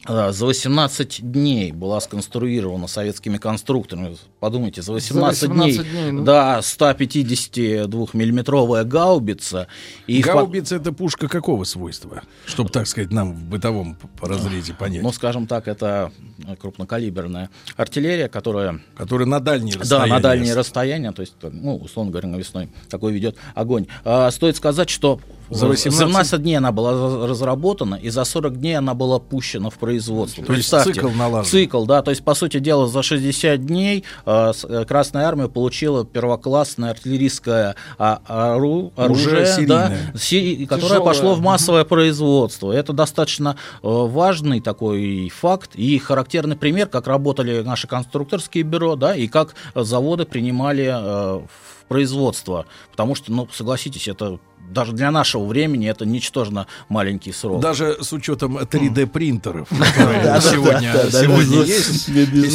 за 0.06 0.46
18 0.46 1.32
дней 1.32 1.72
была 1.72 2.00
сконструирована 2.00 2.86
советскими 2.86 3.38
конструкторами. 3.38 4.16
Подумайте, 4.40 4.82
за 4.82 4.92
18, 4.92 5.48
18 5.48 5.82
дней, 5.82 5.90
дней, 5.90 6.10
ну. 6.12 6.24
да, 6.24 6.58
152-миллиметровая 6.60 8.84
гаубица. 8.84 9.66
И 10.06 10.22
в 10.22 10.26
по- 10.26 10.34
Гаубица 10.34 10.76
это 10.76 10.92
пушка 10.92 11.28
какого 11.28 11.64
свойства? 11.64 12.22
Чтобы, 12.46 12.70
так 12.70 12.86
сказать, 12.86 13.10
нам 13.12 13.34
в 13.34 13.42
бытовом 13.44 13.96
разрезе 14.20 14.74
понять. 14.74 15.02
Ну, 15.02 15.12
скажем 15.12 15.46
так, 15.46 15.68
это 15.68 16.12
крупнокалиберная 16.60 17.50
артиллерия, 17.76 18.28
которая 18.28 18.80
Который 18.96 19.26
на 19.26 19.40
дальние 19.40 19.74
да, 19.74 19.80
расстояния. 19.80 20.12
на 20.12 20.20
дальние 20.20 20.54
расстояния, 20.54 21.12
то 21.12 21.22
есть, 21.22 21.34
ну, 21.42 21.76
условно 21.76 22.12
говоря, 22.12 22.28
навесной 22.28 22.68
такой 22.88 23.12
ведет 23.12 23.36
огонь. 23.54 23.86
А, 24.04 24.30
стоит 24.30 24.56
сказать, 24.56 24.90
что 24.90 25.20
За 25.50 25.66
18 25.66 26.08
17 26.08 26.42
дней 26.42 26.56
она 26.56 26.72
была 26.72 26.92
раз- 26.92 27.30
разработана, 27.30 27.94
и 27.94 28.08
за 28.10 28.24
40 28.24 28.58
дней 28.58 28.76
она 28.78 28.94
была 28.94 29.18
пущена 29.18 29.70
в 29.70 29.74
производство. 29.74 30.44
То 30.44 30.52
есть 30.52 30.70
Представьте, 30.70 31.00
цикл 31.00 31.08
налажен. 31.16 31.50
Цикл, 31.50 31.84
да, 31.84 32.02
то 32.02 32.10
есть, 32.10 32.24
по 32.24 32.34
сути 32.34 32.58
дела, 32.58 32.88
за 32.88 33.02
60 33.02 33.64
дней 33.64 34.04
э, 34.24 34.52
э, 34.68 34.84
Красная 34.86 35.26
Армия 35.26 35.48
получила 35.48 36.04
первоклассное 36.04 36.90
артиллерийское 36.90 37.76
а, 37.98 38.20
ору- 38.56 38.92
оружие, 38.96 39.66
да, 39.66 39.92
си- 40.16 40.66
которое 40.66 41.00
пошло 41.00 41.34
в 41.34 41.40
массовое 41.40 41.84
производство. 41.84 42.72
Это 42.72 42.92
достаточно 42.92 43.56
э, 43.82 43.88
важный 43.88 44.60
такой 44.60 45.28
факт 45.28 45.70
и 45.76 45.98
характерный 45.98 46.56
пример, 46.56 46.88
как 46.88 47.06
работали 47.06 47.62
наши 47.62 47.86
конструкторские 47.86 48.64
бюро, 48.64 48.96
да, 48.96 49.14
и 49.14 49.28
как 49.28 49.54
заводы 49.74 50.24
принимали 50.24 50.84
э, 50.86 51.38
в 51.46 51.84
производство. 51.88 52.66
Потому 52.90 53.14
что, 53.14 53.30
ну, 53.32 53.48
согласитесь, 53.52 54.08
это 54.08 54.38
даже 54.70 54.92
для 54.92 55.10
нашего 55.10 55.44
времени 55.44 55.88
это 55.88 56.04
ничтожно 56.06 56.66
маленький 56.88 57.32
срок. 57.32 57.60
Даже 57.60 57.98
с 58.02 58.12
учетом 58.12 58.58
3D 58.58 59.06
принтеров, 59.06 59.68
которые 59.68 60.22
сегодня 60.40 61.64
есть. 61.66 62.08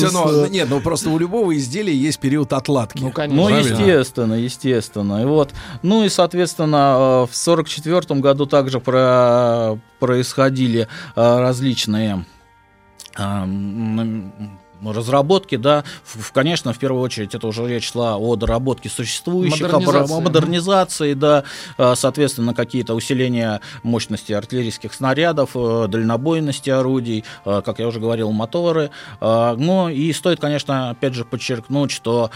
Равно- 0.03 0.47
Нет, 0.47 0.67
ну 0.69 0.79
просто 0.81 1.09
у 1.09 1.17
любого 1.17 1.55
изделия 1.57 1.95
есть 1.95 2.19
период 2.19 2.53
отладки. 2.53 3.01
Ну, 3.01 3.11
конечно. 3.11 3.41
Ну, 3.41 3.49
естественно, 3.79 4.33
естественно. 4.33 5.21
И 5.21 5.25
вот, 5.25 5.51
ну 5.81 6.03
и, 6.03 6.09
соответственно, 6.09 7.25
э, 7.25 7.31
в 7.31 7.35
сорок 7.35 7.67
четвертом 7.69 8.21
году 8.21 8.45
также 8.45 8.79
про- 8.79 9.77
происходили 9.99 10.87
э, 11.15 11.39
различные 11.39 12.25
э, 13.17 13.45
разработки, 14.83 15.55
да, 15.57 15.83
В- 16.03 16.31
конечно, 16.31 16.73
в 16.73 16.79
первую 16.79 17.01
очередь 17.03 17.35
это 17.35 17.47
уже 17.47 17.67
речь 17.67 17.91
шла 17.91 18.17
о 18.17 18.35
доработке 18.35 18.89
существующих, 18.89 19.61
о 19.73 19.79
Модернизации. 19.79 20.13
о 20.15 20.19
модернизации, 20.21 21.13
да, 21.13 21.43
э, 21.77 21.93
соответственно, 21.95 22.53
какие-то 22.53 22.93
усиления 22.95 23.61
мощности 23.83 24.33
артиллерийских 24.33 24.93
снарядов, 24.93 25.51
э, 25.55 25.87
дальнобойности 25.87 26.69
орудий, 26.69 27.23
э, 27.45 27.61
как 27.63 27.79
я 27.79 27.87
уже 27.87 27.99
говорил, 27.99 28.31
моторы. 28.31 28.89
Ну 29.19 29.89
и 29.89 30.11
стоит, 30.13 30.39
конечно, 30.39 30.89
опять 30.91 31.13
же 31.13 31.25
подчеркнуть, 31.25 31.91
что 31.91 32.31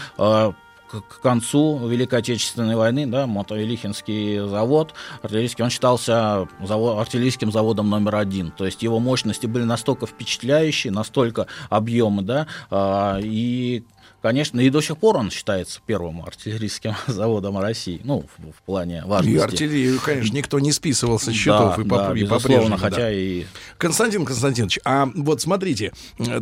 к, 0.90 1.00
к 1.00 1.20
концу 1.20 1.86
Великой 1.88 2.20
Отечественной 2.20 2.76
войны, 2.76 3.06
да, 3.06 3.26
Мотовилихинский 3.26 4.38
завод 4.48 4.94
артиллерийский, 5.22 5.64
он 5.64 5.70
считался 5.70 6.48
завод, 6.62 6.98
артиллерийским 6.98 7.52
заводом 7.52 7.90
номер 7.90 8.16
один. 8.16 8.50
То 8.50 8.64
есть 8.64 8.82
его 8.82 8.98
мощности 8.98 9.46
были 9.46 9.64
настолько 9.64 10.06
впечатляющие, 10.06 10.92
настолько 10.92 11.46
объемы, 11.68 12.22
да, 12.22 12.46
э, 12.70 13.20
и 13.22 13.84
Конечно, 14.22 14.60
и 14.60 14.70
до 14.70 14.80
сих 14.80 14.98
пор 14.98 15.18
он 15.18 15.30
считается 15.30 15.80
первым 15.86 16.22
артиллерийским 16.22 16.94
заводом 17.06 17.58
России, 17.58 18.00
ну, 18.04 18.24
в, 18.38 18.50
в 18.50 18.62
плане 18.62 19.02
важности. 19.04 19.36
И 19.36 19.38
артиллерию, 19.38 20.00
конечно, 20.04 20.34
никто 20.34 20.58
не 20.58 20.72
списывал 20.72 21.18
со 21.18 21.32
счетов 21.32 21.76
да, 21.76 21.82
и, 21.82 21.86
по, 21.86 21.96
да, 21.96 22.12
и 22.14 22.24
по-прежнему. 22.24 22.76
хотя 22.76 22.96
да. 22.96 23.12
и... 23.12 23.44
Константин 23.78 24.24
Константинович, 24.24 24.80
а 24.84 25.08
вот 25.14 25.40
смотрите, 25.40 25.92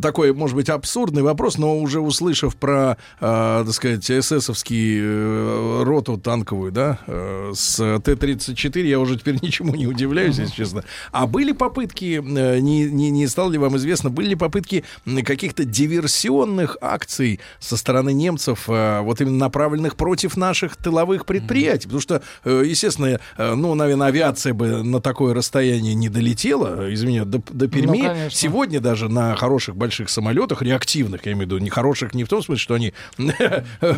такой, 0.00 0.32
может 0.32 0.56
быть, 0.56 0.68
абсурдный 0.68 1.22
вопрос, 1.22 1.58
но 1.58 1.78
уже 1.78 2.00
услышав 2.00 2.56
про, 2.56 2.96
э, 3.20 3.62
так 3.66 3.72
сказать, 3.72 4.10
эсэсовский 4.10 5.00
э, 5.00 5.82
роту 5.84 6.16
танковую, 6.16 6.72
да, 6.72 6.98
э, 7.06 7.52
с 7.54 7.76
Т-34, 7.76 8.82
я 8.82 8.98
уже 9.00 9.18
теперь 9.18 9.38
ничему 9.42 9.74
не 9.74 9.86
удивляюсь, 9.86 10.38
если 10.38 10.54
честно. 10.54 10.84
А 11.12 11.26
были 11.26 11.52
попытки, 11.52 12.22
э, 12.24 12.58
не, 12.60 12.84
не, 12.84 13.10
не 13.10 13.26
стало 13.26 13.50
ли 13.50 13.58
вам 13.58 13.76
известно, 13.76 14.10
были 14.10 14.28
ли 14.28 14.34
попытки 14.34 14.84
каких-то 15.24 15.64
диверсионных 15.64 16.76
акций 16.80 17.40
со 17.64 17.76
стороны 17.76 18.12
немцев, 18.12 18.68
э, 18.68 19.00
вот 19.00 19.20
именно 19.20 19.38
направленных 19.38 19.96
против 19.96 20.36
наших 20.36 20.76
тыловых 20.76 21.24
предприятий? 21.24 21.84
Потому 21.84 22.00
что, 22.00 22.22
э, 22.44 22.62
естественно, 22.66 23.18
э, 23.38 23.54
ну, 23.54 23.74
наверное, 23.74 24.08
авиация 24.08 24.52
бы 24.52 24.82
на 24.82 25.00
такое 25.00 25.34
расстояние 25.34 25.94
не 25.94 26.08
долетела, 26.08 26.92
извини, 26.92 27.20
до, 27.20 27.42
до 27.50 27.68
Перми. 27.68 27.98
Ну, 27.98 28.08
конечно. 28.08 28.30
Сегодня 28.30 28.80
даже 28.80 29.08
на 29.08 29.34
хороших 29.34 29.76
больших 29.76 30.10
самолетах, 30.10 30.60
реактивных, 30.62 31.24
я 31.24 31.32
имею 31.32 31.46
в 31.46 31.50
виду, 31.52 31.58
не 31.58 31.70
хороших 31.70 32.14
не 32.14 32.24
в 32.24 32.28
том 32.28 32.42
смысле, 32.42 32.62
что 32.62 32.74
они, 32.74 32.92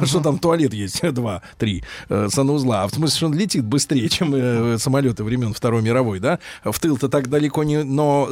что 0.05 0.21
там 0.21 0.39
туалет 0.39 0.73
есть, 0.73 1.03
два, 1.13 1.43
три 1.59 1.83
санузла, 2.09 2.85
а 2.85 2.89
в 2.89 2.93
смысле, 2.93 3.17
что 3.17 3.27
он 3.27 3.35
летит 3.35 3.65
быстрее, 3.65 4.09
чем 4.09 4.79
самолеты 4.79 5.25
времен 5.25 5.53
Второй 5.53 5.83
мировой, 5.83 6.21
да? 6.21 6.39
В 6.65 6.79
тыл-то 6.79 7.09
так 7.09 7.29
далеко 7.29 7.65
не, 7.65 7.83
но 7.83 8.27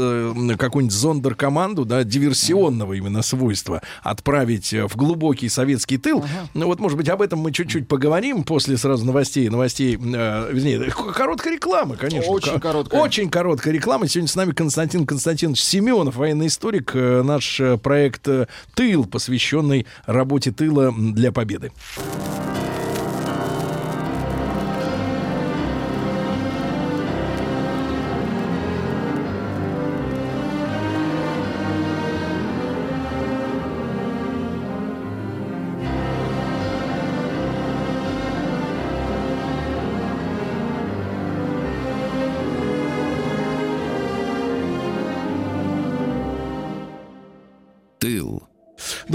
какую-нибудь 0.59 0.95
зондеркоманду, 0.95 1.85
да, 1.85 2.05
диверсионного 2.05 2.93
именно 2.93 3.23
свойства 3.23 3.83
отправить 4.03 4.73
в 4.73 4.97
глубокий 5.25 5.49
советский 5.49 5.97
тыл. 5.97 6.23
Ну 6.53 6.67
вот, 6.67 6.81
может 6.81 6.99
быть, 6.99 7.09
об 7.09 7.23
этом 7.23 7.39
мы 7.39 7.51
чуть-чуть 7.51 7.89
поговорим 7.89 8.45
после 8.45 8.77
сразу 8.77 9.07
новостей, 9.07 9.49
новостей, 9.49 9.95
э, 9.97 10.49
вернее, 10.53 10.91
к- 10.91 11.13
короткой 11.15 11.55
рекламы, 11.55 11.97
конечно. 11.97 12.31
Очень 12.31 12.53
Ко- 12.53 12.61
короткая. 12.61 13.01
Очень 13.01 13.31
короткая 13.31 13.73
реклама. 13.73 14.07
Сегодня 14.07 14.29
с 14.29 14.37
нами 14.37 14.53
Константин 14.53 15.07
Константинович 15.07 15.63
Семенов, 15.63 16.17
военный 16.17 16.49
историк. 16.49 16.91
Э, 16.95 17.23
Наш 17.23 17.59
э, 17.59 17.79
проект 17.79 18.29
э, 18.29 18.47
«Тыл», 18.75 19.07
посвященный 19.07 19.87
работе 20.05 20.53
тыла 20.53 20.93
для 20.93 21.33
победы. 21.33 21.73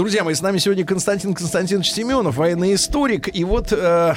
Друзья 0.00 0.24
мои, 0.24 0.32
с 0.32 0.40
нами 0.40 0.56
сегодня 0.56 0.86
Константин 0.86 1.34
Константинович 1.34 1.92
Семенов, 1.92 2.36
военный 2.36 2.74
историк. 2.74 3.28
И 3.36 3.44
вот 3.44 3.70
э, 3.70 4.14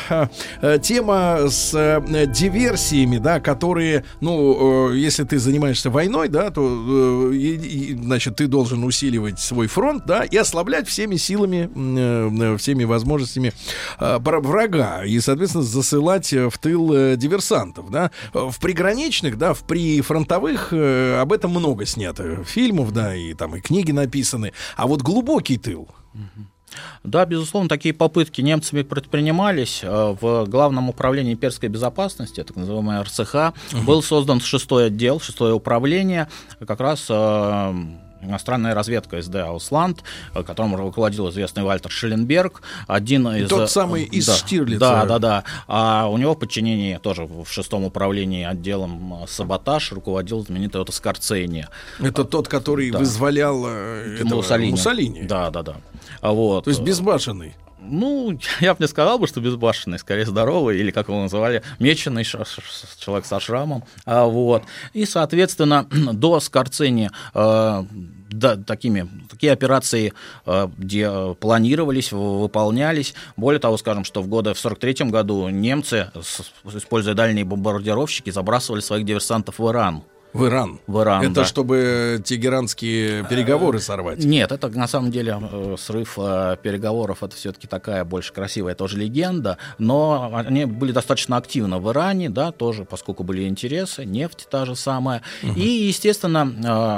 э, 0.62 0.80
тема 0.82 1.50
с 1.50 1.74
э, 1.74 2.26
диверсиями, 2.28 3.18
да, 3.18 3.42
которые, 3.42 4.06
ну, 4.22 4.92
э, 4.94 4.98
если 4.98 5.26
ты 5.26 5.40
занимаешься 5.40 5.90
войной, 5.90 6.30
да, 6.30 6.52
то, 6.52 7.30
э, 7.32 7.36
и- 7.36 7.98
значит, 8.02 8.38
ты 8.38 8.48
должен 8.48 8.86
усиливать 8.86 9.42
свой 9.42 9.68
фронт, 9.68 10.06
да, 10.06 10.24
и 10.24 10.38
ослаблять 10.38 10.88
всеми 10.88 11.18
силами, 11.18 11.70
э, 11.76 12.56
всеми 12.58 12.86
возможностями 12.86 13.52
э, 14.00 14.20
вра- 14.20 14.40
врага. 14.40 15.04
И, 15.04 15.20
соответственно, 15.20 15.66
засылать 15.66 16.32
в 16.32 16.58
тыл 16.60 16.94
э, 16.94 17.18
диверсантов, 17.18 17.92
да. 17.92 18.10
В 18.32 18.58
приграничных, 18.62 19.38
да, 19.38 19.54
в 19.54 19.64
прифронтовых 19.64 20.70
э, 20.72 21.20
об 21.20 21.34
этом 21.34 21.52
много 21.52 21.86
снято 21.86 22.42
фильмов, 22.46 22.94
да, 22.94 23.14
и 23.14 23.34
там 23.34 23.58
и 23.58 23.60
книги 23.60 23.92
написаны. 23.92 24.54
А 24.78 24.88
вот 24.88 25.02
глубокий 25.02 25.58
тыл, 25.74 25.88
Да, 27.04 27.26
безусловно, 27.26 27.70
такие 27.70 27.94
попытки 27.94 28.42
немцами 28.42 28.82
предпринимались. 28.82 29.82
Э, 29.84 30.16
В 30.20 30.46
Главном 30.48 30.90
управлении 30.90 31.34
имперской 31.34 31.70
безопасности, 31.70 32.44
так 32.44 32.56
называемый 32.56 33.02
РЦХ, 33.02 33.54
был 33.86 34.02
создан 34.02 34.40
шестой 34.42 34.88
отдел, 34.88 35.20
шестое 35.20 35.54
управление, 35.54 36.28
как 36.66 36.80
раз 36.80 37.06
э, 37.10 37.74
иностранная 38.24 38.74
разведка 38.74 39.22
СД 39.22 39.36
Аусланд, 39.36 40.04
э, 40.34 40.44
которым 40.44 40.76
руководил 40.76 41.30
известный 41.30 41.64
Вальтер 41.64 41.92
Шелленберг, 41.92 42.62
один 42.88 43.28
из... 43.30 43.50
Тот 43.50 43.70
самый 43.70 44.04
из 44.04 44.26
да, 44.26 44.34
Штирлица. 44.36 44.80
Да, 44.80 45.06
да, 45.06 45.20
да. 45.20 45.44
А 45.68 46.08
у 46.08 46.18
него 46.18 46.34
в 46.34 46.40
подчинении 46.40 46.98
тоже 46.98 47.26
в 47.26 47.46
шестом 47.48 47.84
управлении 47.84 48.44
отделом 48.44 49.24
э, 49.24 49.28
саботаж 49.28 49.92
руководил 49.92 50.46
знаменитый 50.46 50.82
Отто 50.82 50.92
Скорцени. 50.92 51.68
Это 52.00 52.24
тот, 52.24 52.48
который 52.48 52.92
Да. 52.92 53.00
вызволял 53.00 53.64
э, 53.68 54.18
этого 54.22 54.38
Муссолини. 54.38 54.72
Муссолини. 54.72 55.24
Да, 55.24 55.50
да, 55.50 55.64
да. 55.64 55.76
А 56.22 56.32
Вот. 56.32 56.66
То 56.66 56.70
есть 56.70 56.82
безбашенный. 56.82 57.56
Ну, 57.84 58.40
я 58.62 58.74
бы 58.74 58.84
не 58.84 58.88
сказал 58.88 59.20
бы, 59.20 59.28
что 59.28 59.42
безбашенный, 59.42 60.00
скорее 60.00 60.26
здоровый, 60.26 60.80
или, 60.80 60.92
как 60.92 61.08
его 61.08 61.22
называли, 61.22 61.64
меченый 61.80 62.24
человек 62.24 63.26
со 63.26 63.40
шрамом. 63.40 63.84
А, 64.06 64.26
вот. 64.26 64.64
И, 64.94 65.06
соответственно, 65.06 65.88
до 66.14 66.40
Скорцени 66.40 67.10
э, 67.34 67.84
да, 68.30 68.58
такими, 68.58 69.08
такие 69.30 69.52
операции, 69.52 70.14
э, 70.46 70.70
где 70.78 71.08
э, 71.10 71.36
планировались, 71.40 72.12
выполнялись. 72.12 73.14
Более 73.38 73.60
того, 73.60 73.78
скажем, 73.78 74.04
что 74.06 74.22
в 74.22 74.28
годы 74.28 74.54
в 74.54 74.60
43 74.60 75.10
году 75.10 75.50
немцы, 75.50 76.12
с- 76.20 76.52
используя 76.76 77.14
дальние 77.14 77.46
бомбардировщики, 77.46 78.30
забрасывали 78.32 78.82
своих 78.82 79.06
диверсантов 79.06 79.60
в 79.60 79.70
Иран. 79.70 80.04
В 80.34 80.46
Иран. 80.48 80.80
В 80.88 81.00
Иран, 81.02 81.22
Это 81.24 81.34
да. 81.34 81.46
чтобы 81.46 82.20
тегеранские 82.26 83.24
переговоры 83.26 83.80
сорвать. 83.80 84.24
Нет, 84.24 84.52
это 84.52 84.68
на 84.70 84.88
самом 84.88 85.12
деле 85.12 85.38
э, 85.40 85.76
срыв 85.78 86.18
э, 86.18 86.58
переговоров, 86.62 87.24
это 87.24 87.36
все-таки 87.36 87.68
такая 87.68 88.04
больше 88.04 88.34
красивая 88.34 88.74
тоже 88.76 88.98
легенда, 88.98 89.58
но 89.78 90.32
они 90.34 90.66
были 90.66 90.92
достаточно 90.92 91.38
активны 91.38 91.78
в 91.78 91.92
Иране, 91.92 92.30
да, 92.30 92.52
тоже, 92.52 92.86
поскольку 92.86 93.24
были 93.24 93.48
интересы, 93.48 94.06
нефть 94.06 94.48
та 94.50 94.66
же 94.66 94.76
самая. 94.76 95.22
И, 95.56 95.62
естественно, 95.88 96.52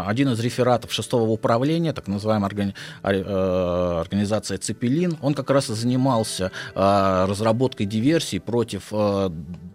э, 0.06 0.10
один 0.10 0.30
из 0.30 0.40
рефератов 0.40 0.92
шестого 0.94 1.30
управления, 1.30 1.94
так 1.94 2.08
называемая 2.08 2.50
органи- 2.50 2.74
ор- 3.04 3.14
э, 3.16 4.00
организация 4.02 4.58
«Цепелин», 4.58 5.18
он 5.22 5.34
как 5.34 5.50
раз 5.50 5.70
и 5.70 5.74
занимался 5.74 6.52
э, 6.74 7.26
разработкой 7.28 7.86
диверсий 7.86 8.40
против 8.40 8.84
э, 8.92 9.30
э, 9.30 9.30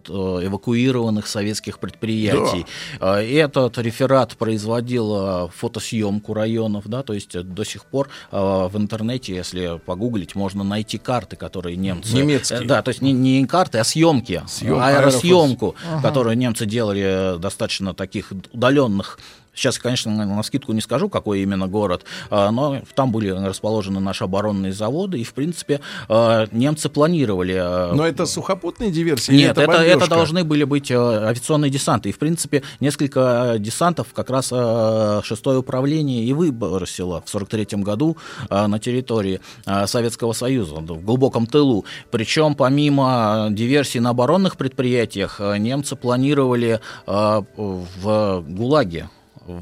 эвакуированных 0.08 1.26
советских 1.26 1.78
предприятий. 1.78 2.66
Э, 3.00 3.24
И 3.24 3.34
этот 3.34 3.78
реферат 3.78 4.36
производил 4.36 5.46
э, 5.46 5.48
фотосъемку 5.54 6.34
районов, 6.34 6.84
да, 6.86 7.02
то 7.02 7.12
есть 7.12 7.34
э, 7.34 7.42
до 7.42 7.64
сих 7.64 7.84
пор 7.84 8.08
э, 8.32 8.36
в 8.38 8.76
интернете, 8.76 9.34
если 9.34 9.78
погуглить, 9.84 10.34
можно 10.34 10.64
найти 10.64 10.98
карты, 10.98 11.36
которые 11.36 11.76
немцы... 11.76 12.14
Немецкие. 12.16 12.60
Э, 12.60 12.64
Да, 12.64 12.82
то 12.82 12.90
есть 12.90 13.02
не, 13.02 13.12
не 13.12 13.44
карты, 13.46 13.78
а 13.78 13.84
съемки, 13.84 14.42
Съем- 14.46 14.80
аэросъемку, 14.80 15.74
которую 16.02 16.36
немцы 16.36 16.66
делали 16.66 17.02
э, 17.34 17.38
достаточно 17.38 17.94
таких 17.94 18.32
удаленных 18.52 19.18
Сейчас, 19.60 19.78
конечно, 19.78 20.10
на, 20.10 20.42
скидку 20.42 20.72
не 20.72 20.80
скажу, 20.80 21.10
какой 21.10 21.42
именно 21.42 21.68
город, 21.68 22.06
а, 22.30 22.50
но 22.50 22.80
там 22.94 23.12
были 23.12 23.28
расположены 23.28 24.00
наши 24.00 24.24
оборонные 24.24 24.72
заводы, 24.72 25.20
и, 25.20 25.24
в 25.24 25.34
принципе, 25.34 25.82
а, 26.08 26.46
немцы 26.50 26.88
планировали... 26.88 27.58
а, 27.60 27.92
Но 27.92 28.06
это 28.06 28.24
сухопутные 28.24 28.90
диверсии? 28.90 29.32
нет, 29.32 29.58
это, 29.58 29.72
это, 29.72 29.98
бомбежка? 29.98 30.08
должны 30.08 30.44
были 30.44 30.64
быть 30.64 30.90
авиационные 30.90 31.70
десанты. 31.70 32.08
И, 32.08 32.12
в 32.12 32.18
принципе, 32.18 32.62
несколько 32.80 33.56
десантов 33.58 34.14
как 34.14 34.30
раз 34.30 34.46
шестое 34.46 35.58
управление 35.58 36.24
и 36.24 36.32
выбросило 36.32 37.22
в 37.26 37.28
43 37.28 37.82
году 37.82 38.16
на 38.48 38.78
территории 38.78 39.40
Советского 39.84 40.32
Союза, 40.32 40.76
в 40.76 41.04
глубоком 41.04 41.46
тылу. 41.46 41.84
Причем, 42.10 42.54
помимо 42.54 43.48
диверсий 43.50 44.00
на 44.00 44.10
оборонных 44.10 44.56
предприятиях, 44.56 45.38
немцы 45.38 45.96
планировали 45.96 46.80
в 47.06 48.44
ГУЛАГе 48.48 49.10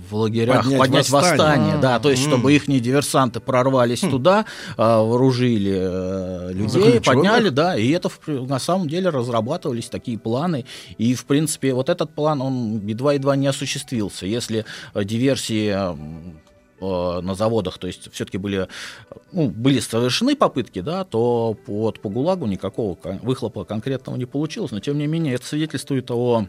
в 0.09 0.14
лагерях 0.14 0.62
Поднять 0.62 0.79
поднять, 0.79 1.11
восстание. 1.11 1.46
восстание, 1.46 1.77
да, 1.81 1.98
то 1.98 2.11
есть 2.11 2.22
чтобы 2.22 2.53
их 2.53 2.66
диверсанты 2.66 3.40
прорвались 3.40 4.01
туда, 4.01 4.44
э, 4.77 4.83
вооружили 4.83 5.77
э, 5.81 6.53
людей, 6.53 7.01
подняли, 7.01 7.48
да, 7.48 7.77
и 7.77 7.90
это 7.90 8.11
на 8.27 8.59
самом 8.59 8.88
деле 8.88 9.11
разрабатывались 9.11 9.88
такие 9.88 10.18
планы, 10.18 10.64
и 10.98 11.14
в 11.14 11.24
принципе 11.24 11.74
вот 11.74 11.88
этот 11.88 12.11
план 12.11 12.42
он 12.42 12.87
едва-едва 12.87 13.37
не 13.37 13.46
осуществился. 13.46 14.27
Если 14.27 14.64
э, 14.94 15.05
диверсии 15.05 15.68
э, 16.81 17.20
на 17.20 17.35
заводах, 17.35 17.79
то 17.79 17.87
есть 17.87 18.12
все-таки 18.12 18.38
были, 18.38 18.68
ну, 19.33 19.48
были 19.48 19.81
совершены 19.81 20.37
попытки, 20.37 20.81
да, 20.81 21.05
то 21.05 21.57
вот 21.66 22.01
по 22.01 22.09
ГУЛАГу 22.09 22.46
никакого 22.46 22.96
выхлопа 23.22 23.64
конкретного 23.64 24.16
не 24.16 24.27
получилось, 24.27 24.70
но 24.70 24.81
тем 24.81 24.98
не 24.98 25.07
менее 25.07 25.35
это 25.35 25.46
свидетельствует 25.46 26.11
о 26.11 26.46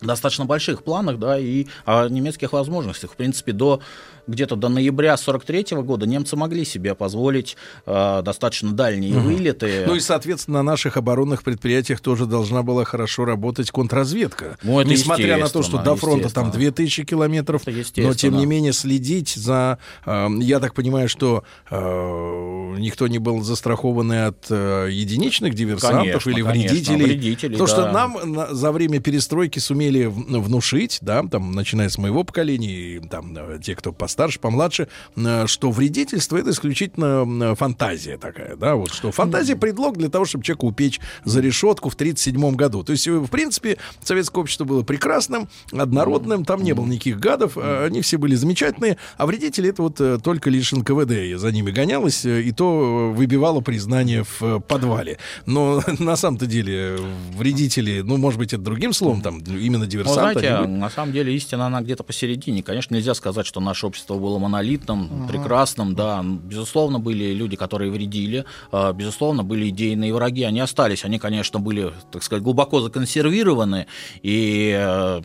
достаточно 0.00 0.44
больших 0.44 0.82
планах, 0.82 1.18
да, 1.18 1.38
и 1.38 1.66
о 1.84 2.08
немецких 2.08 2.52
возможностях. 2.52 3.12
В 3.12 3.16
принципе, 3.16 3.52
до 3.52 3.80
где-то 4.26 4.56
до 4.56 4.68
ноября 4.68 5.16
43 5.16 5.76
года 5.82 6.06
немцы 6.06 6.36
могли 6.36 6.64
себе 6.64 6.94
позволить 6.94 7.56
э, 7.86 8.22
достаточно 8.22 8.72
дальние 8.72 9.16
угу. 9.16 9.28
вылеты. 9.28 9.84
Ну 9.86 9.94
и, 9.94 10.00
соответственно, 10.00 10.58
на 10.58 10.62
наших 10.62 10.96
оборонных 10.96 11.42
предприятиях 11.42 12.00
тоже 12.00 12.26
должна 12.26 12.62
была 12.62 12.84
хорошо 12.84 13.24
работать 13.24 13.70
контрразведка. 13.70 14.58
Ну, 14.62 14.80
это 14.80 14.90
Несмотря 14.90 15.36
на 15.38 15.48
то, 15.48 15.62
что 15.62 15.78
до 15.78 15.96
фронта 15.96 16.32
там 16.32 16.50
2000 16.50 17.04
километров, 17.04 17.62
но 17.96 18.14
тем 18.14 18.36
не 18.36 18.46
менее 18.46 18.72
следить 18.72 19.34
за... 19.34 19.78
Э, 20.06 20.28
я 20.40 20.60
так 20.60 20.74
понимаю, 20.74 21.08
что 21.08 21.44
э, 21.70 22.74
никто 22.78 23.08
не 23.08 23.18
был 23.18 23.42
застрахован 23.42 24.12
от 24.12 24.46
э, 24.50 24.88
единичных 24.90 25.54
диверсантов 25.54 26.24
конечно, 26.24 26.30
или 26.30 26.42
вредителей. 26.42 26.84
Конечно, 26.84 27.06
вредителей 27.06 27.56
то, 27.56 27.66
да. 27.66 27.72
что 27.72 27.92
нам 27.92 28.18
на, 28.24 28.54
за 28.54 28.72
время 28.72 29.00
перестройки 29.00 29.58
сумели 29.58 30.04
внушить, 30.06 30.98
да, 31.00 31.22
там, 31.22 31.52
начиная 31.52 31.88
с 31.88 31.98
моего 31.98 32.24
поколения, 32.24 32.96
и 32.96 33.00
там, 33.00 33.36
э, 33.36 33.58
те, 33.62 33.74
кто 33.74 33.92
постарше, 33.92 34.13
постарше, 34.14 34.38
помладше, 34.38 34.88
э, 35.16 35.46
что 35.48 35.72
вредительство 35.72 36.36
это 36.36 36.50
исключительно 36.50 37.56
фантазия 37.56 38.16
такая, 38.16 38.54
да, 38.54 38.76
вот 38.76 38.92
что 38.92 39.10
фантазия 39.10 39.56
предлог 39.56 39.98
для 39.98 40.08
того, 40.08 40.24
чтобы 40.24 40.44
человека 40.44 40.66
упечь 40.66 41.00
за 41.24 41.40
решетку 41.40 41.88
в 41.88 41.94
1937 41.94 42.54
году. 42.54 42.84
То 42.84 42.92
есть, 42.92 43.08
в 43.08 43.26
принципе, 43.26 43.76
советское 44.02 44.40
общество 44.40 44.64
было 44.64 44.82
прекрасным, 44.82 45.48
однородным, 45.72 46.44
там 46.44 46.62
не 46.62 46.74
было 46.74 46.86
никаких 46.86 47.18
гадов, 47.18 47.58
они 47.58 48.02
все 48.02 48.16
были 48.18 48.36
замечательные, 48.36 48.98
а 49.16 49.26
вредители 49.26 49.70
это 49.70 49.82
вот 49.82 50.00
э, 50.00 50.18
только 50.22 50.50
лишь 50.50 50.72
НКВД 50.72 51.10
я 51.10 51.38
за 51.38 51.50
ними 51.50 51.72
гонялась, 51.72 52.24
э, 52.24 52.42
и 52.42 52.52
то 52.52 53.12
выбивало 53.14 53.60
признание 53.60 54.24
в 54.38 54.60
подвале. 54.60 55.18
Но 55.46 55.82
на 55.98 56.16
самом-то 56.16 56.46
деле 56.46 56.98
вредители, 57.36 58.02
ну, 58.02 58.16
может 58.16 58.38
быть, 58.38 58.52
это 58.52 58.62
другим 58.62 58.92
словом, 58.92 59.22
там, 59.22 59.38
именно 59.38 59.86
диверсанты. 59.86 60.34
Ну, 60.34 60.40
знаете, 60.40 60.68
на 60.68 60.90
самом 60.90 61.12
деле 61.12 61.34
истина, 61.34 61.66
она 61.66 61.80
где-то 61.80 62.04
посередине. 62.04 62.62
Конечно, 62.62 62.94
нельзя 62.94 63.14
сказать, 63.14 63.46
что 63.46 63.60
наше 63.60 63.86
общество 63.86 64.03
общество 64.04 64.18
было 64.18 64.38
монолитным, 64.38 65.08
ага. 65.10 65.28
прекрасным, 65.28 65.94
да. 65.94 66.22
Безусловно, 66.22 66.98
были 66.98 67.32
люди, 67.32 67.56
которые 67.56 67.90
вредили, 67.90 68.44
а, 68.70 68.92
безусловно, 68.92 69.42
были 69.42 69.68
идейные 69.68 70.12
враги, 70.12 70.44
они 70.44 70.60
остались, 70.60 71.04
они, 71.04 71.18
конечно, 71.18 71.58
были, 71.58 71.92
так 72.12 72.22
сказать, 72.22 72.42
глубоко 72.42 72.80
законсервированы, 72.80 73.86
и 74.22 74.74
э, 74.76 75.22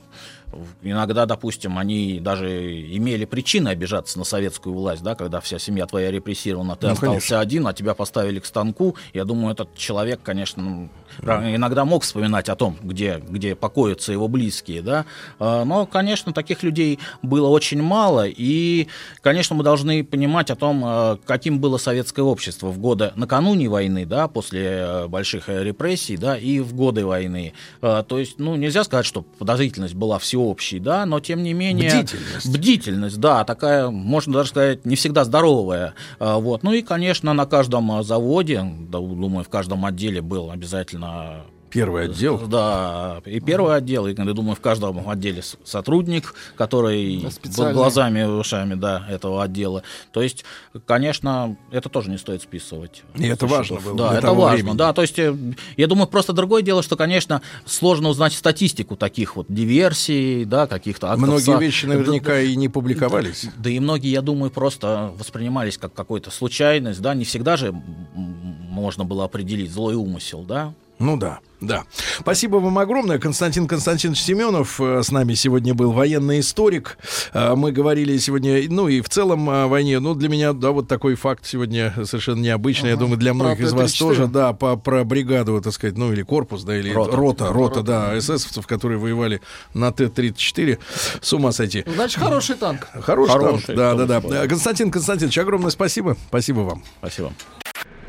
Иногда, 0.82 1.26
допустим, 1.26 1.78
они 1.78 2.20
даже 2.20 2.82
имели 2.96 3.26
причины 3.26 3.70
обижаться 3.70 4.18
на 4.18 4.26
советскую 4.26 4.76
власть, 4.76 5.04
да, 5.04 5.16
когда 5.16 5.40
вся 5.40 5.60
семья 5.60 5.86
твоя 5.86 6.12
репрессирована, 6.12 6.76
ты 6.76 6.88
ну, 6.88 6.94
остался 6.94 7.10
конечно. 7.10 7.40
один, 7.40 7.68
а 7.68 7.74
тебя 7.74 7.94
поставили 7.94 8.40
к 8.40 8.46
станку. 8.46 8.96
Я 9.14 9.26
думаю, 9.26 9.54
этот 9.54 9.76
человек, 9.76 10.22
конечно, 10.24 10.90
иногда 11.22 11.86
мог 11.86 12.04
вспоминать 12.04 12.50
о 12.50 12.56
том, 12.56 12.78
где, 12.82 13.22
где 13.28 13.56
покоятся 13.56 14.12
его 14.12 14.28
близкие, 14.28 14.82
да. 14.82 15.06
А, 15.40 15.66
но, 15.66 15.86
конечно, 15.86 16.34
таких 16.34 16.64
людей 16.64 17.00
было 17.22 17.48
очень 17.48 17.82
мало, 17.82 18.26
и, 18.28 18.88
конечно, 19.22 19.56
мы 19.56 19.64
должны 19.64 20.04
понимать 20.04 20.50
о 20.50 20.56
том, 20.56 20.82
а, 20.84 21.20
каким 21.26 21.60
было 21.60 21.78
советское 21.78 22.24
общество 22.24 22.68
в 22.68 22.80
годы 22.80 23.12
накануне 23.16 23.70
войны, 23.70 24.06
да, 24.06 24.28
после 24.28 24.62
э, 24.62 25.08
больших 25.08 25.50
репрессий, 25.50 26.18
да, 26.18 26.38
и 26.38 26.60
в 26.60 26.74
годы 26.74 27.06
войны. 27.06 27.54
А, 27.82 28.04
то 28.04 28.20
есть, 28.20 28.40
ну, 28.40 28.56
нельзя 28.56 28.84
сказать, 28.84 29.06
что 29.06 29.22
подозрительность 29.22 29.96
была 29.96 30.20
всего 30.20 30.39
всеобщий, 30.40 30.80
да, 30.80 31.06
но 31.06 31.20
тем 31.20 31.44
не 31.44 31.54
менее... 31.54 31.90
Бдительность. 31.90 32.54
Бдительность, 32.54 33.20
да, 33.20 33.44
такая, 33.44 33.90
можно 33.90 34.34
даже 34.34 34.50
сказать, 34.50 34.86
не 34.86 34.96
всегда 34.96 35.26
здоровая. 35.26 35.94
А, 36.20 36.40
вот. 36.40 36.64
Ну 36.64 36.74
и, 36.74 36.82
конечно, 36.82 37.34
на 37.34 37.46
каждом 37.46 38.04
заводе, 38.04 38.64
думаю, 38.64 39.44
в 39.44 39.50
каждом 39.50 39.86
отделе 39.86 40.22
был 40.22 40.52
обязательно 40.52 41.42
Первый 41.70 42.06
отдел? 42.06 42.40
Да, 42.48 43.22
и 43.26 43.40
первый 43.40 43.76
отдел, 43.76 44.08
и, 44.08 44.16
я 44.16 44.34
думаю, 44.34 44.56
в 44.56 44.60
каждом 44.60 45.08
отделе 45.10 45.44
сотрудник, 45.64 46.34
который 46.58 47.26
да, 47.58 47.74
глазами 47.74 48.22
и 48.22 48.24
ушами 48.24 48.74
да, 48.74 49.06
этого 49.10 49.44
отдела. 49.44 49.84
То 50.12 50.22
есть, 50.22 50.46
конечно, 50.86 51.56
это 51.72 51.90
тоже 51.90 52.10
не 52.10 52.18
стоит 52.18 52.42
списывать. 52.42 53.04
И 53.16 53.28
это 53.28 53.46
важно 53.48 53.80
было 53.80 53.98
Да, 53.98 54.18
это 54.18 54.34
важно, 54.34 54.56
времени. 54.56 54.78
да. 54.78 54.94
То 54.94 55.02
есть, 55.02 55.20
э, 55.20 55.36
я 55.78 55.88
думаю, 55.88 56.08
просто 56.08 56.34
другое 56.34 56.62
дело, 56.62 56.82
что, 56.82 56.96
конечно, 56.96 57.42
сложно 57.66 58.10
узнать 58.10 58.34
статистику 58.34 58.96
таких 58.96 59.36
вот 59.36 59.46
диверсий, 59.50 60.46
да, 60.46 60.68
каких-то 60.68 61.12
актов. 61.12 61.28
Многие 61.28 61.60
вещи 61.60 61.86
наверняка 61.86 62.32
да, 62.32 62.42
и 62.42 62.56
не 62.56 62.70
публиковались. 62.70 63.46
Да, 63.46 63.52
да 63.58 63.70
и 63.70 63.80
многие, 63.80 64.12
я 64.12 64.22
думаю, 64.22 64.52
просто 64.52 65.12
воспринимались 65.18 65.78
как 65.78 65.94
какой-то 65.94 66.32
случайность, 66.32 67.02
да, 67.02 67.14
не 67.14 67.26
всегда 67.26 67.58
же 67.58 67.74
можно 68.16 69.04
было 69.04 69.26
определить 69.26 69.72
злой 69.72 69.96
умысел, 69.96 70.44
да. 70.44 70.74
Ну 71.00 71.18
да, 71.18 71.40
да. 71.62 71.84
Спасибо 72.20 72.58
вам 72.58 72.78
огромное. 72.80 73.20
Константин 73.20 73.68
Константинович 73.68 74.22
Семенов 74.22 74.80
э, 74.80 75.04
с 75.04 75.12
нами 75.12 75.34
сегодня 75.34 75.74
был 75.74 75.92
военный 75.92 76.40
историк. 76.40 76.98
Э, 77.34 77.56
мы 77.56 77.72
говорили 77.72 78.18
сегодня, 78.18 78.62
ну 78.70 78.88
и 78.88 79.02
в 79.02 79.10
целом 79.10 79.50
о 79.50 79.68
войне. 79.68 80.00
Ну, 80.00 80.16
для 80.16 80.30
меня, 80.30 80.54
да, 80.54 80.72
вот 80.72 80.88
такой 80.88 81.16
факт 81.16 81.46
сегодня 81.46 81.94
совершенно 82.06 82.40
необычный. 82.40 82.94
Ага. 82.94 83.00
Я 83.00 83.00
думаю, 83.00 83.18
для 83.18 83.34
многих 83.34 83.66
из 83.66 83.74
вас 83.74 83.94
тоже, 83.94 84.28
да, 84.28 84.54
по, 84.54 84.78
про 84.78 85.04
бригаду, 85.04 85.60
так 85.62 85.74
сказать, 85.74 85.98
ну 85.98 86.14
или 86.14 86.22
корпус, 86.22 86.64
да, 86.64 86.78
или 86.78 86.92
рота, 86.94 87.16
рота, 87.16 87.48
рота, 87.48 87.54
рота 87.54 87.84
да, 87.84 88.18
эсэсовцев, 88.18 88.66
которые 88.66 88.98
воевали 88.98 89.42
на 89.74 89.92
Т-34. 89.92 90.80
С 91.22 91.34
ума 91.34 91.52
сойти. 91.52 91.84
Значит, 91.86 92.20
хороший 92.20 92.56
танк. 92.56 92.88
Хороший, 93.02 93.32
хороший 93.32 93.76
танк, 93.76 93.78
да, 93.78 94.06
да, 94.06 94.22
да. 94.22 94.48
Константин 94.48 94.92
Константинович, 94.92 95.38
огромное 95.40 95.72
спасибо. 95.72 96.16
Спасибо 96.30 96.60
вам. 96.62 96.84
Спасибо. 97.00 97.34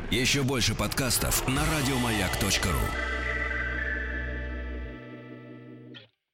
Еще 0.09 0.41
больше 0.41 0.73
подкастов 0.73 1.47
на 1.47 1.61
радиомаяк.ру 1.77 3.20